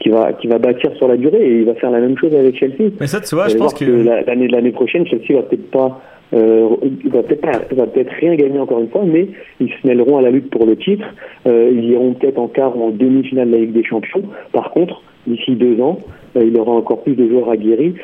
[0.00, 2.34] qui va qui va bâtir sur la durée et il va faire la même chose
[2.34, 2.90] avec Chelsea.
[3.00, 3.84] Mais ça, tu vois, je pense que.
[3.84, 6.00] la- l'année l'année prochaine, Chelsea va peut-être pas,
[6.34, 6.68] euh,
[7.06, 9.28] va peut-être pas, va peut-être rien gagner encore une fois, mais
[9.60, 11.04] ils se mêleront à la lutte pour le titre.
[11.46, 14.22] Euh, ils iront peut-être en quart ou en demi-finale de la Ligue des Champions.
[14.52, 15.98] Par contre, d'ici deux ans,
[16.36, 17.94] il aura encore plus de joueurs aguerris.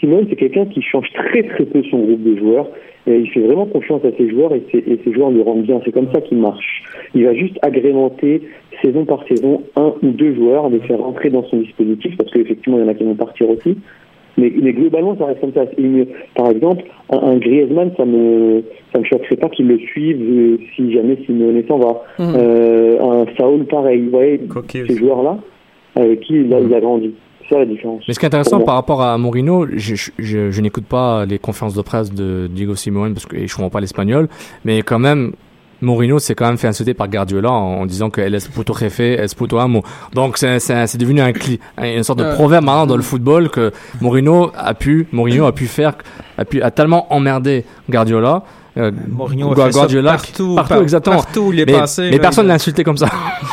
[0.00, 2.68] Simone, c'est quelqu'un qui change très très peu son groupe de joueurs.
[3.06, 5.62] Et il fait vraiment confiance à ses joueurs et ses, et ses joueurs lui rendent
[5.62, 5.80] bien.
[5.84, 6.82] C'est comme ça qu'il marche.
[7.14, 8.42] Il va juste agrémenter
[8.82, 12.78] saison par saison un ou deux joueurs, les faire rentrer dans son dispositif parce qu'effectivement
[12.78, 13.76] il y en a qui vont partir aussi.
[14.36, 15.64] Mais, mais globalement, ça reste comme ça.
[15.78, 16.06] Une-
[16.36, 18.62] par exemple, un, un Griezmann, ça me
[18.92, 22.02] ça me choquerait pas qu'il le suive euh, si jamais Simeone s'en va.
[22.20, 24.02] Euh, un Saul, pareil.
[24.02, 24.38] Vous voyez,
[24.70, 24.96] ces aussi.
[24.98, 25.38] joueurs-là,
[25.96, 27.14] avec qui il a, il a grandi.
[27.48, 28.02] C'est ça la différence.
[28.06, 31.24] Mais ce qui est intéressant par rapport à Mourinho, je, je, je- je n'écoute pas
[31.24, 34.28] les conférences de presse de Diego Simeone parce que je comprends pas l'espagnol,
[34.64, 35.32] mais quand même,
[35.80, 38.98] Mourinho s'est quand même fait insulter par Guardiola en, en disant que es puto jefe,
[39.00, 39.82] es puto amo.
[40.12, 42.34] Donc c'est devenu un cli, un- une sorte de Ouais.
[42.34, 43.70] proverbe maintenant dans le football que
[44.00, 45.94] Mourinho a pu Mourinho a pu faire
[46.36, 48.42] a pu a tellement emmerdé Guardiola.
[48.78, 51.16] Euh, Mourinho a Gua- fait ça Guardiola, partout, partout par- exactement.
[51.16, 53.06] partout où il est mais, passé, mais là, personne il- l'a insulté comme ça.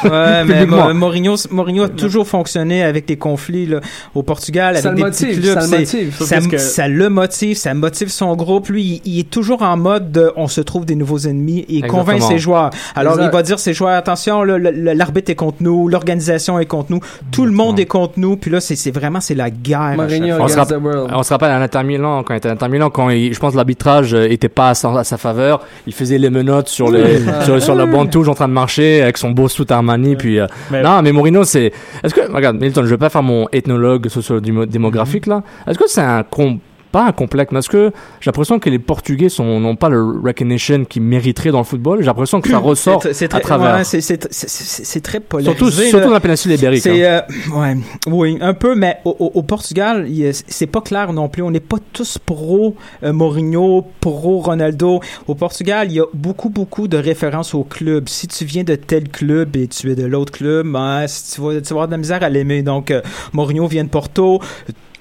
[0.03, 0.65] Ouais, mais.
[0.65, 3.80] Mo- Mourinho, Mourinho a toujours fonctionné avec des conflits là,
[4.13, 5.59] au Portugal, Ça avec le des petits motive, clubs.
[5.59, 6.15] ça le motive.
[6.19, 8.67] Ça, Parce que- ça le motive, ça motive son groupe.
[8.69, 11.76] Lui, il, il est toujours en mode de, on se trouve des nouveaux ennemis et
[11.78, 12.69] il convainc ses joueurs.
[12.95, 13.26] Alors, Exact.
[13.26, 16.99] il va dire à ses joueurs, attention, l'arbitre est contre nous, l'organisation est contre nous,
[17.32, 18.38] tout le monde est contre nous.
[18.38, 19.93] Puis là, c'est vraiment, c'est la guerre.
[19.95, 21.11] Mourinho On se, against rapp- the world.
[21.13, 23.39] on se rappelle à l'Inter Milan quand il était à l'Inter Milan quand il- je
[23.39, 25.61] pense que l'arbitrage euh, était pas à sa, à sa faveur.
[25.88, 29.01] Il faisait les menottes sur les sur, sur la bande touche en train de marcher
[29.01, 31.72] avec son beau suit Armani puis euh, Mais- non mais Mourinho c'est
[32.03, 35.41] est-ce que regarde Milton je vais pas faire mon ethnologue socio-démographique là.
[35.68, 36.59] Est-ce que c'est un com-
[36.95, 37.91] pas un complexe, est-ce que
[38.21, 41.99] j'ai l'impression que les Portugais sont n'ont pas le recognition qu'ils mériteraient dans le football
[41.99, 43.75] J'ai l'impression que ça ressort C'est- c'est à très, travers.
[43.75, 45.57] ouais, c'est- très polarisé.
[45.57, 46.87] surtout surtout dans la péninsule ibérique.
[46.87, 46.93] Hein.
[46.95, 47.21] euh,
[47.59, 47.75] ouais,
[48.07, 50.07] oui, un peu, mais au, au- au Portugal,
[50.47, 51.43] c'est pas clair non plus.
[51.43, 55.01] On n'est pas tous pro euh, Mourinho, pro Ronaldo.
[55.27, 58.07] Au Portugal, il y a beaucoup, beaucoup de références au club.
[58.07, 61.41] Si tu viens de tel club et tu es de l'autre club, ben, si tu,
[61.41, 62.61] vas, tu vas avoir de la misère à l'aimer.
[62.63, 63.01] Donc, euh,
[63.33, 64.39] Mourinho vient de Porto.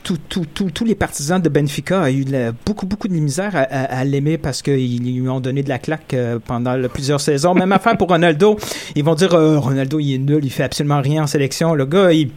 [0.04, 2.24] Tous les partisans de Benfica ont eu
[2.66, 6.38] beaucoup, beaucoup de misère à, l'aimer parce qu'ils lui ont donné de la claque euh,
[6.44, 7.54] pendant plusieurs saisons.
[7.54, 8.58] Même affaire pour Ronaldo.
[8.94, 11.74] Ils vont dire euh, Ronaldo, il est nul, il fait absolument rien en sélection.
[11.74, 12.30] Le gars, il.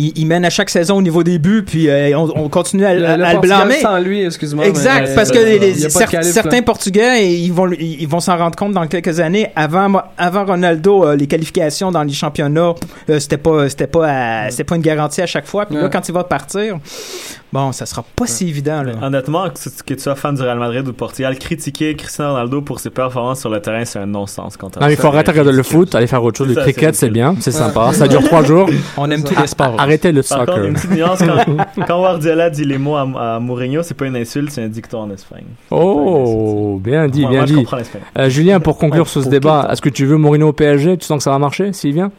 [0.00, 2.84] Il, il mène à chaque saison au niveau des buts, puis euh, on, on continue
[2.84, 3.80] à, Le, à- le à le Portugal blâmer.
[3.82, 4.64] sans lui, excuse-moi.
[4.66, 6.62] Exact, mais, parce que les, de cer- calife, certains là.
[6.62, 9.48] Portugais, ils vont, ils vont s'en rendre compte dans quelques années.
[9.56, 12.74] Avant, avant Ronaldo, euh, les qualifications dans les championnats,
[13.10, 15.66] euh, c'était pas, c'était pas, c'était pas une garantie à chaque fois.
[15.66, 16.76] Puis là, quand il va partir,
[17.52, 18.82] bon, ça sera pas si évident.
[18.84, 18.92] Là.
[19.02, 22.32] Honnêtement, que, tu- que tu sois fan du Real Madrid ou du Portugal, critiquer Cristiano
[22.34, 24.54] Ronaldo pour ses performances sur le terrain, c'est un non-sens.
[24.80, 26.48] Non, il faut arrêter de regarder le foot, aller faire autre chose.
[26.54, 27.56] Le cricket, c'est bien, c'est Ouais.
[27.58, 27.92] sympa.
[27.98, 28.68] Ça dure trois jours.
[28.96, 29.74] On aime tous Ah, les sports.
[29.88, 30.54] Arrêtez le Par soccer.
[30.54, 34.06] contre, une petite nuance, quand, quand Guardiola dit les mots à, à Mourinho, c'est pas
[34.06, 35.44] une insulte, c'est un dicton en Espagne.
[35.70, 37.64] Oh, bien dit, Moi- bien dit.
[38.18, 40.96] Euh, Julien, pour conclure sur ce pour débat, est-ce que tu veux Mourinho au PSG
[40.98, 41.72] Tu sens que ça va marcher?
[41.72, 42.10] S'il vient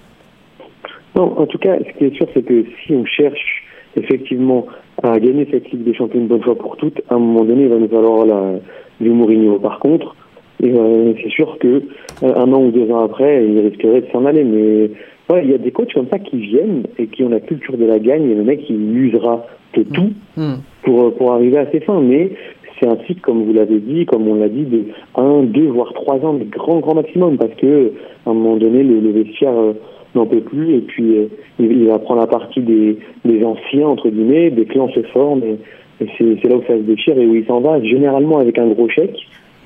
[1.16, 3.64] Non, en tout cas, ce qui est sûr, c'est que si on cherche
[3.96, 4.66] effectivement
[5.04, 7.64] à gagner cette Ligue des Champions une bonne fois pour toutes, à un moment donné,
[7.64, 8.60] il va nous falloir la,
[9.02, 9.60] du Mourinho.
[9.60, 10.16] Par contre,
[10.64, 11.84] euh, c'est sûr que
[12.24, 14.44] euh, un an ou deux ans après, il risquerait de s'en aller.
[14.44, 14.92] Mais
[15.30, 17.78] ouais, il y a des coachs comme ça qui viennent et qui ont la culture
[17.78, 20.56] de la gagne, et le mec, il usera de tout Hmm.
[20.84, 22.02] pour, pour arriver à ses fins.
[22.02, 22.32] Mais
[22.80, 25.94] c'est un cycle, comme vous l'avez dit, comme on l'a dit, de un, deux, voire
[25.94, 27.92] trois ans, de grand, grand maximum, parce que
[28.26, 29.74] à un moment donné, le, le vestiaire euh,
[30.16, 31.26] n'en peut plus, et puis euh,
[31.60, 35.44] il, il va prendre la partie des, des anciens, entre guillemets, des clans se forment,
[35.44, 35.58] et,
[36.04, 38.58] et c'est c'est là où ça se déchire et où il s'en va, généralement avec
[38.58, 39.18] un gros chèque.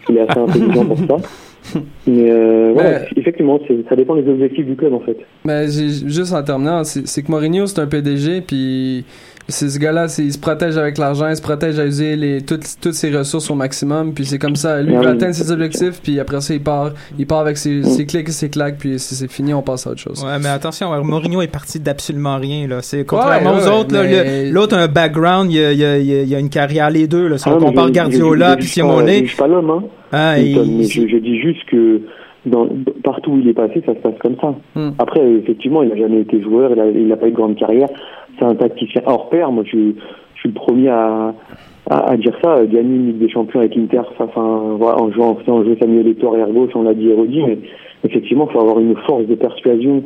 [0.09, 1.17] Il est assez intelligent pour ça.
[2.07, 5.17] Mais euh, voilà, effectivement, c'est- ça dépend des objectifs du club, en fait.
[5.45, 9.05] J'ai- juste en terminant, c'est que Mourinho, c'est un PDG, puis
[9.49, 12.63] ce gars-là, c'est- il se protège avec l'argent, il se protège à user les, toutes,
[12.81, 14.81] toutes ses ressources au maximum, puis c'est comme ça.
[14.81, 15.11] Lui, il Ah veut oui.
[15.13, 18.31] atteindre ses objectifs, puis après ça, il part, il part avec ses, ses clics et
[18.31, 20.23] ses claques, puis c'est c'est fini, on passe à autre chose.
[20.23, 22.67] Ouais, mais attention, Mourinho est parti d'absolument rien.
[22.67, 22.77] Là.
[22.81, 23.93] C'est contrairement Ouais, aux ouais, autres.
[23.93, 26.13] là, mais- le- L'autre a un background, il y a, il y a- il y
[26.15, 27.27] a- il y a une carrière les deux.
[27.27, 27.37] Là.
[27.37, 29.83] Si Ah, on compare Guardiola puis je juge pas- Simone, Je juge pas l'homme, hein.
[30.11, 30.55] Ah, il-
[30.89, 32.01] je dis juste que
[32.45, 32.67] dans,
[33.03, 34.55] partout où il est passé, ça se passe comme ça.
[34.75, 34.91] Hmm.
[34.99, 37.89] Après, effectivement, il n'a jamais été joueur, il n'a pas eu de grande carrière.
[38.37, 39.51] C'est un tacticien hors pair.
[39.51, 39.77] Moi, je,
[40.35, 41.33] je suis le premier à,
[41.89, 42.65] à, à dire ça.
[42.65, 46.33] Gagner une Ligue des Champions avec Inter, ça, enfin, voilà, en jouant en Samuel Eto'o
[46.33, 47.57] arrière gauche, on l'a dit et redit, mais
[48.03, 50.03] effectivement, il faut avoir une force de persuasion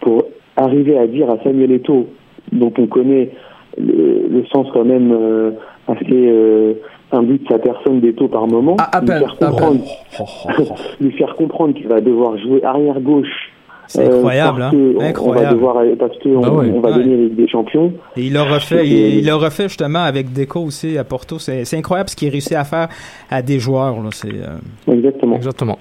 [0.00, 0.24] pour
[0.56, 2.06] arriver à dire à Samuel Eto'o,
[2.52, 3.30] dont on connaît
[3.78, 5.52] le, le sens quand même euh,
[5.86, 6.74] assez euh,
[7.12, 9.80] imbu de sa personne d'Eto par moment, À- à lui, faire comprendre,
[11.00, 13.50] lui faire comprendre qu'il va devoir jouer arrière gauche.
[13.86, 14.76] C'est incroyable, parce hein.
[14.76, 15.54] que on- On va Incroyable.
[15.56, 16.70] devoir, parce que on, Ah ouais.
[16.72, 16.98] on va Ouais.
[17.00, 17.92] gagner des Champions.
[18.16, 21.40] Et il l'a refait, il il l'a refait justement avec Deco aussi à Porto.
[21.40, 22.88] C'est c'est incroyable ce qu'il réussit à faire
[23.30, 24.00] à des joueurs.
[24.00, 24.10] Là.
[24.12, 25.34] C'est, euh, Exactement.
[25.34, 25.78] Exactement.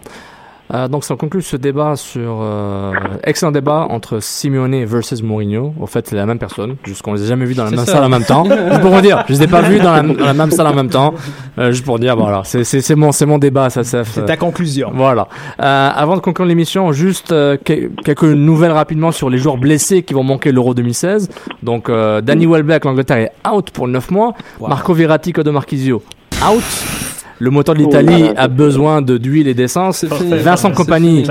[0.71, 2.93] Euh, donc ça conclut ce débat sur euh,
[3.23, 5.73] excellent débat entre Simeone versus Mourinho.
[5.79, 7.79] Au fait, c'est la même personne, juste qu'on les a jamais vus dans la même
[7.85, 7.93] ça.
[7.93, 8.43] salle en même temps.
[8.69, 10.67] juste pour vous dire, je les ai pas vus dans la, dans la même salle
[10.67, 11.15] en même temps.
[11.57, 14.03] Euh, juste pour dire, voilà, c'est c'est c'est mon c'est mon débat, ça c'est.
[14.03, 14.91] c'est ta conclusion.
[14.93, 15.27] Voilà.
[15.59, 20.13] Euh, avant de conclure l'émission, juste que- quelques nouvelles rapidement sur les joueurs blessés qui
[20.13, 21.29] vont manquer l'Euro 2016.
[21.63, 24.33] Donc, Danny Welbeck, l'Angleterre est out pour 9 mois.
[24.61, 26.03] Marco Verratti, Codo Marquisio,
[26.47, 27.08] out.
[27.41, 30.03] Le moteur de l'Italie Oh a besoin de d'huile et d'essence.
[30.03, 31.23] Vincent Compagnie.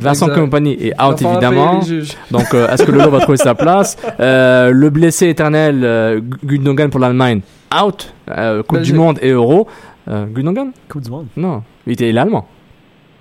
[0.00, 0.28] Vincent.
[0.28, 1.80] Compagnie est out évidemment.
[2.30, 3.96] Donc, euh, est-ce que Lolo va trouver sa place?
[4.20, 7.40] Euh, Le blessé éternel euh, Gundogan pour l'Allemagne,
[7.74, 8.12] out.
[8.30, 9.66] Euh, coupe du Monde et Euro.
[10.08, 10.70] Euh, Gundogan?
[10.88, 11.26] Coupe du Monde.
[11.36, 12.46] Non, il était il est allemand.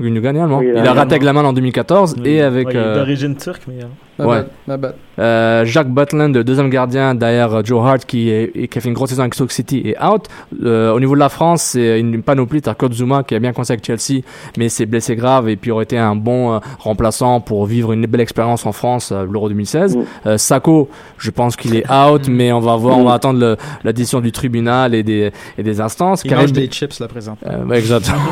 [0.02, 0.58] Gundogan est allemand.
[0.60, 2.30] Oui, il a raté avec la main en 2014 Oui.
[2.30, 3.76] et avec Ouais, il est euh, d'origine turque, mais.
[4.20, 4.36] Ma Ouais.
[4.38, 4.94] bad, ma bad.
[5.18, 8.82] euh, Jacques Butland, le deuxième gardien derrière euh, Joe Hart qui, est, et qui a
[8.82, 10.26] fait une grosse saison avec Stoke City est out.
[10.64, 12.62] Euh, au niveau de la France, c'est une panoplie.
[12.62, 14.22] T'as Zuma qui a bien commencé avec Chelsea,
[14.58, 18.06] mais s'est blessé grave et puis aurait été un bon euh, remplaçant pour vivre une
[18.06, 19.96] belle expérience en France euh, l'Euro 2016.
[19.98, 20.04] Mm.
[20.28, 23.58] Euh, Sako, je pense qu'il est out, mais on va voir, on va attendre le-
[23.84, 26.22] la décision du tribunal et des, et des instances.
[26.24, 27.36] Il Karim- mange des chips là présent.
[27.48, 28.12] euh, ouais, exact.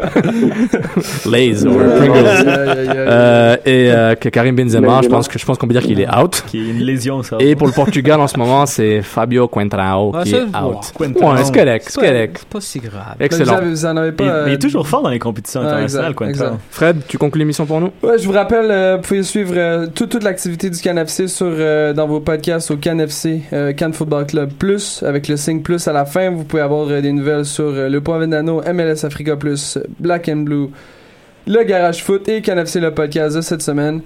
[1.30, 2.26] Lays or Pringles.
[2.26, 2.88] Aïe.
[2.96, 6.00] Euh, et euh, que Karim Benzema, je pense que je pense qu'on peut dire qu'il
[6.00, 6.42] est out.
[6.46, 7.36] Qui est une lésion, ça.
[7.40, 10.70] Et pour le Portugal en ce moment, c'est Fabio Quentrao Ah, qui est wow.
[10.70, 10.92] out.
[10.96, 11.34] Quentin.
[11.34, 12.36] Ouais, c'est correct, c'est C'est pas- correct.
[12.40, 13.16] c'est pas si grave.
[13.20, 13.52] Excellent.
[13.52, 14.24] Vous, avez- vous en avez pas.
[14.24, 16.54] Il, euh, il est toujours fort dans les compétitions Ouais, internationales, exact, exact.
[16.70, 17.90] Fred, tu conclus l'émission pour nous?
[18.02, 21.46] Ouais, je vous rappelle, euh, vous pouvez suivre euh, tout- toute l'activité du CanFC sur
[21.50, 25.86] euh, dans vos podcasts au CanFC, euh, Can Football Club Plus, avec le signe plus
[25.88, 26.30] à la fin.
[26.30, 30.28] Vous pouvez avoir euh, des nouvelles sur euh, le Point Vendano, MLS Africa Plus, Black
[30.28, 30.68] and Blue,
[31.46, 34.00] le Garage Foot et CanFC le podcast de cette semaine.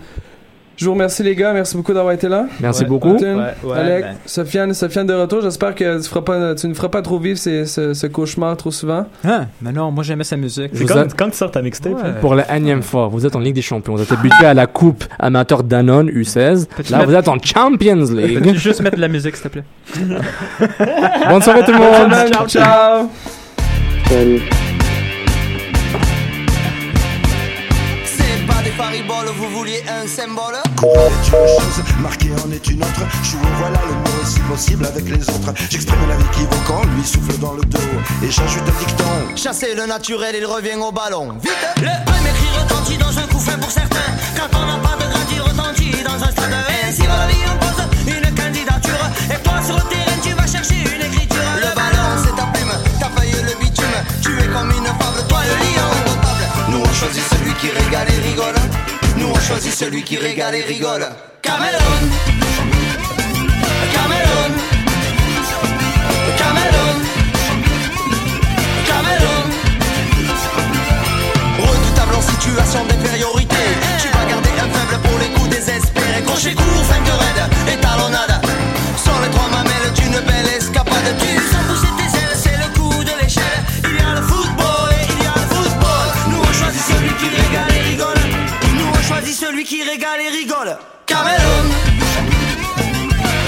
[0.76, 2.46] Je vous remercie les gars, merci beaucoup d'avoir été là.
[2.58, 2.88] Merci Ouais.
[2.88, 3.10] beaucoup.
[3.14, 4.14] Antoine, Ouais, ouais, Alex, ben.
[4.26, 5.40] Sofiane, Sofiane de retour.
[5.40, 8.56] J'espère que tu, feras pas, tu ne feras pas trop vivre ces- ce, ce cauchemar
[8.56, 9.06] trop souvent.
[9.24, 9.46] Hein?
[9.62, 10.72] Mais non, moi j'aimais sa musique.
[10.74, 11.92] C'est quand, a- quand tu sors ta mixtape?
[11.92, 12.00] Ouais.
[12.04, 12.14] hein?
[12.20, 13.94] Pour la énième fois, vous êtes en Ligue des Champions.
[13.94, 16.66] Vous êtes habitué à la Coupe amateur Danone U16.
[16.76, 18.42] Peux-tu Là, mettre- vous êtes en Champions League.
[18.42, 19.64] Peux-tu juste mettre de la musique, s'il te plaît?
[21.30, 22.32] Bonne soirée tout le monde.
[22.32, 23.08] Ciao, ciao.
[24.08, 24.42] Salut.
[28.76, 33.02] Fariboles, vous vouliez un symbole Courir est une chose, marquer en est une autre.
[33.22, 35.54] Jouer, voilà le mot si possible avec les autres.
[35.70, 37.78] J'exprime la vie qui quand lui souffle dans le dos.
[38.22, 39.36] Et j'ajoute un dicton.
[39.36, 41.34] Chasser le naturel, il revient au ballon.
[41.40, 44.10] Vite Le premier cri retentit dans un coup fin pour certains.
[44.36, 46.54] Quand on n'a pas de grain, il retentit dans un stade.
[46.88, 49.06] Ainsi va la vie, on pose une candidature.
[49.30, 51.46] Et toi, sur le terrain, tu vas chercher une écriture.
[51.56, 53.86] Le ballon, c'est ta plume, ta feuille, le bitume.
[54.20, 54.83] Tu es comme une
[56.94, 58.54] on choisit celui qui régale et rigole.
[59.16, 61.06] Nous, on choisit celui qui régale et rigole.
[61.42, 62.04] Cameroun
[63.94, 64.52] Cameroun
[66.38, 66.98] Cameroun
[68.86, 69.48] Cameroun
[71.58, 73.56] Redoutable en situation d'infériorité.
[74.00, 76.22] Tu vas garder un faible pour les coups désespérés.
[76.26, 78.40] Crochet court, feinte raide et talonnade
[79.04, 81.16] Sont les trois mamelles d'une belle escapade
[89.84, 90.76] régale et rigole.
[91.06, 91.66] Cameroun.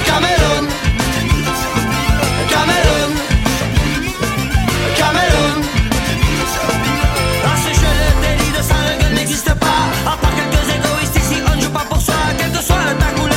[0.05, 0.68] Cameroun.
[2.51, 3.12] Cameroun.
[4.97, 5.62] Cameroun.
[7.64, 9.82] Ce jeu, le délit de sa n'existe pas.
[10.07, 12.14] À part quelques égoïstes ici, on ne joue pas pour soi.
[12.39, 13.36] Quelle que soit ta couleur,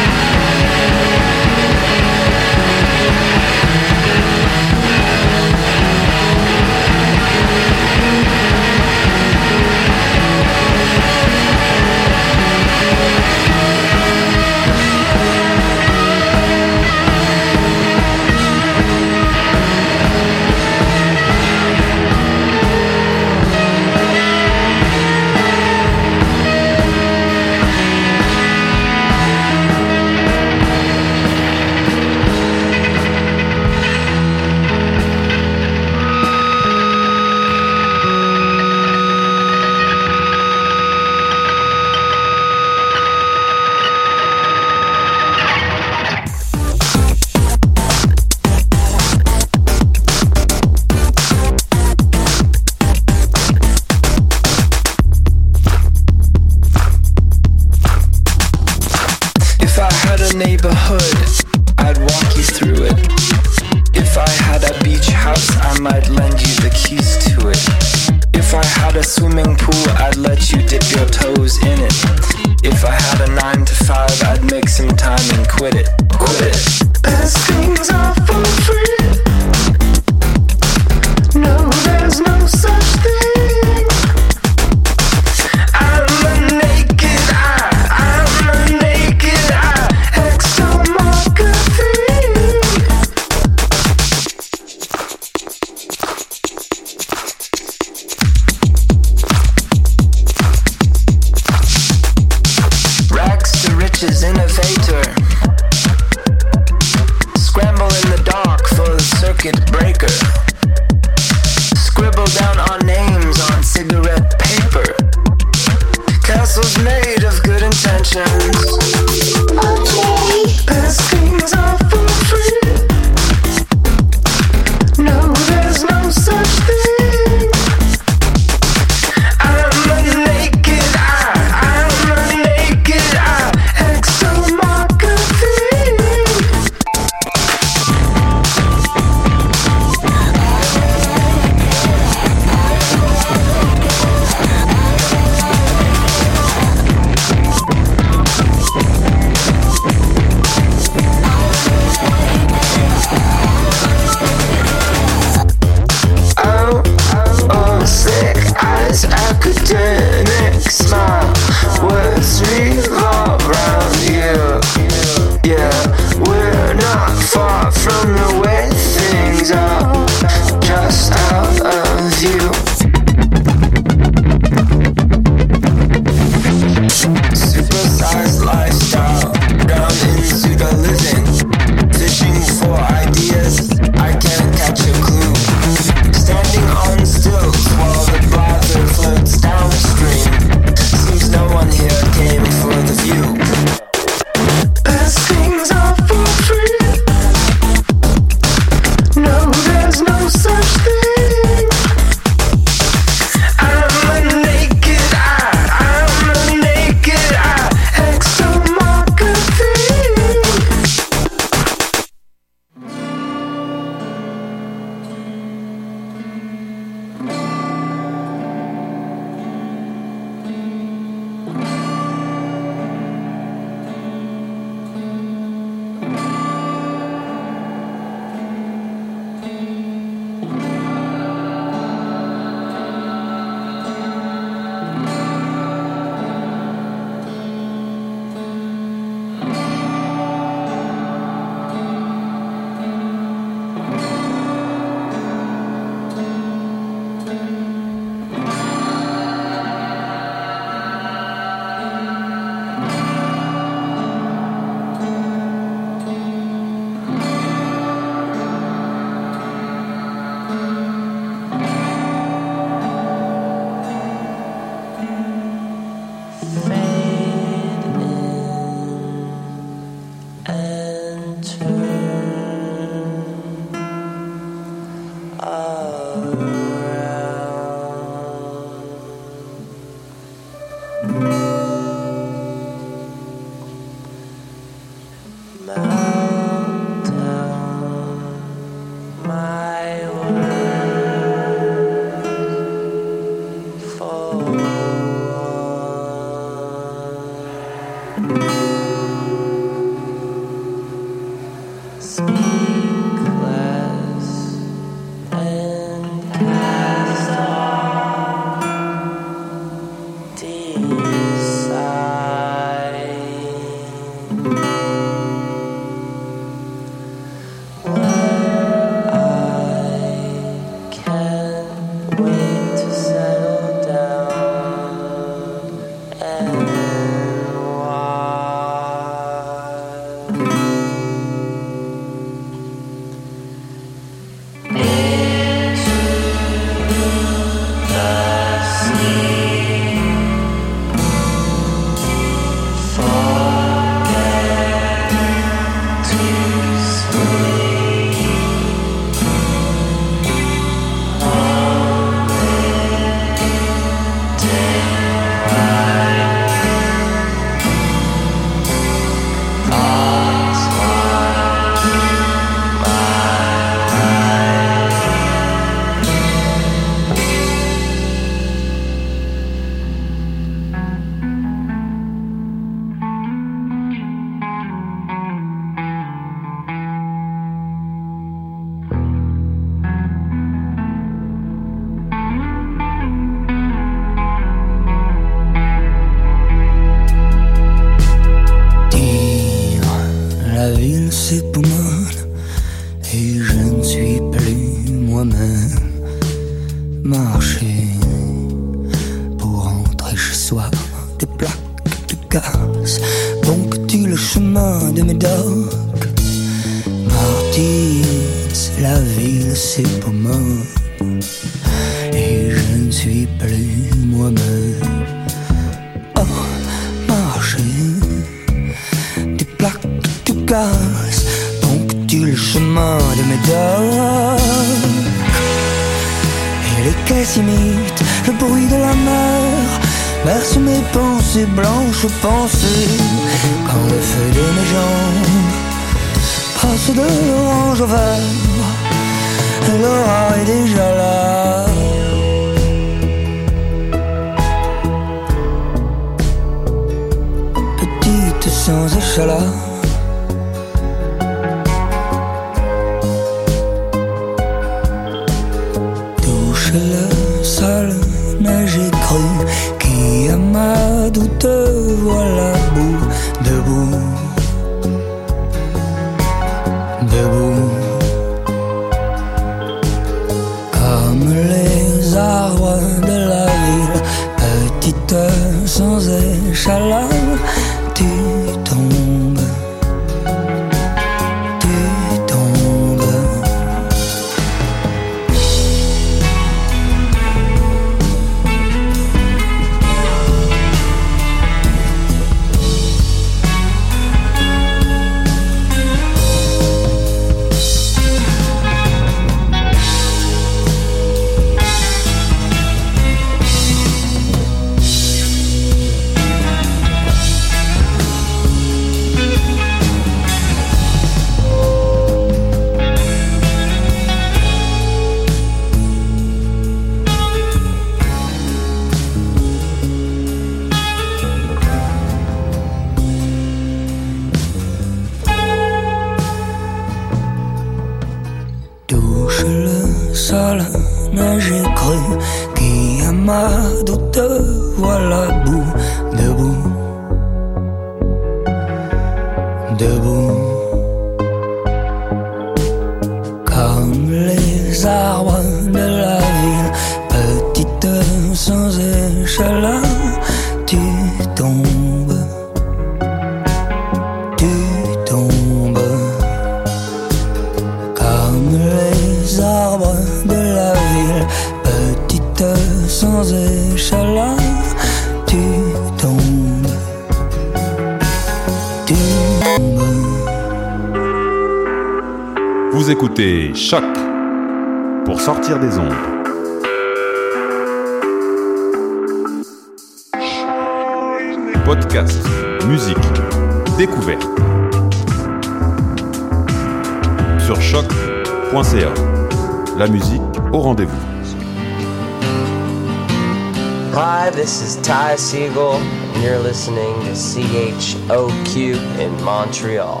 [594.86, 598.54] Ty Siegel, and you're listening to CHOQ
[599.00, 600.00] in Montreal.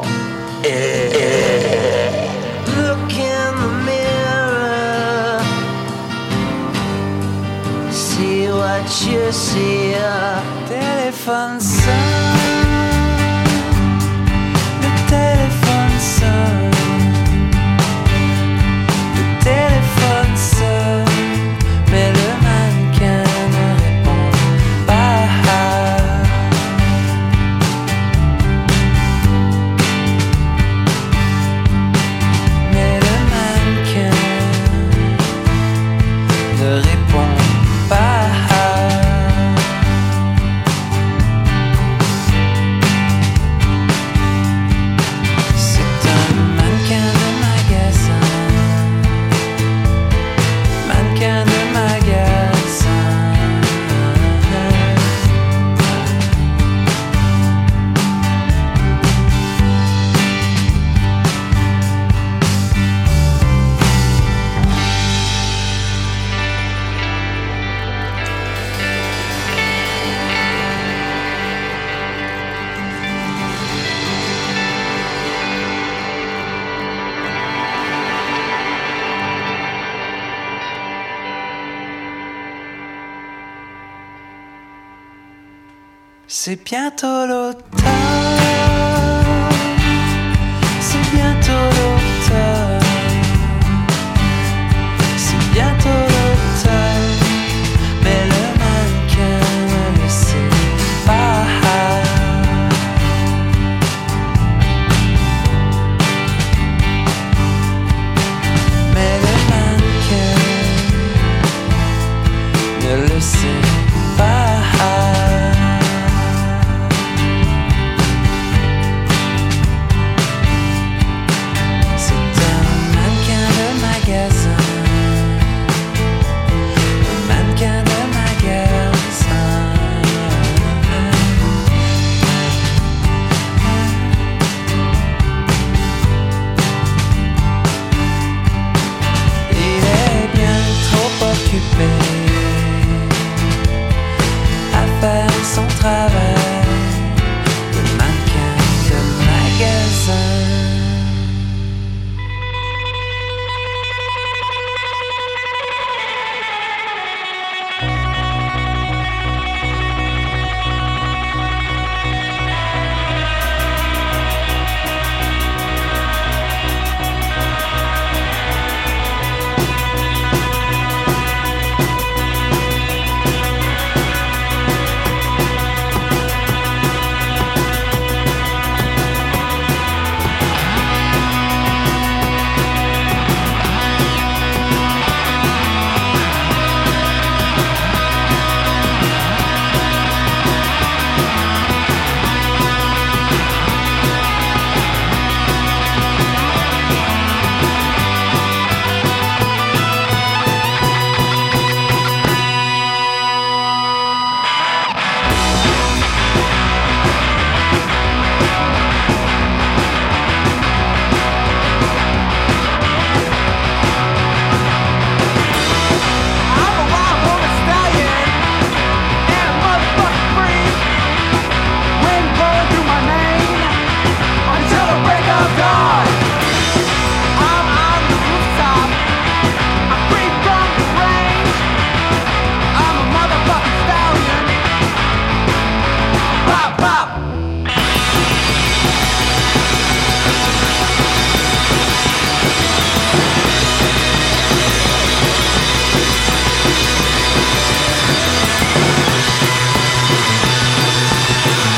[2.76, 5.42] Look in the mirror,
[7.90, 9.96] see what you see.
[10.68, 12.05] Téléphone sonne.
[86.28, 88.05] C'est bientôt l'automne.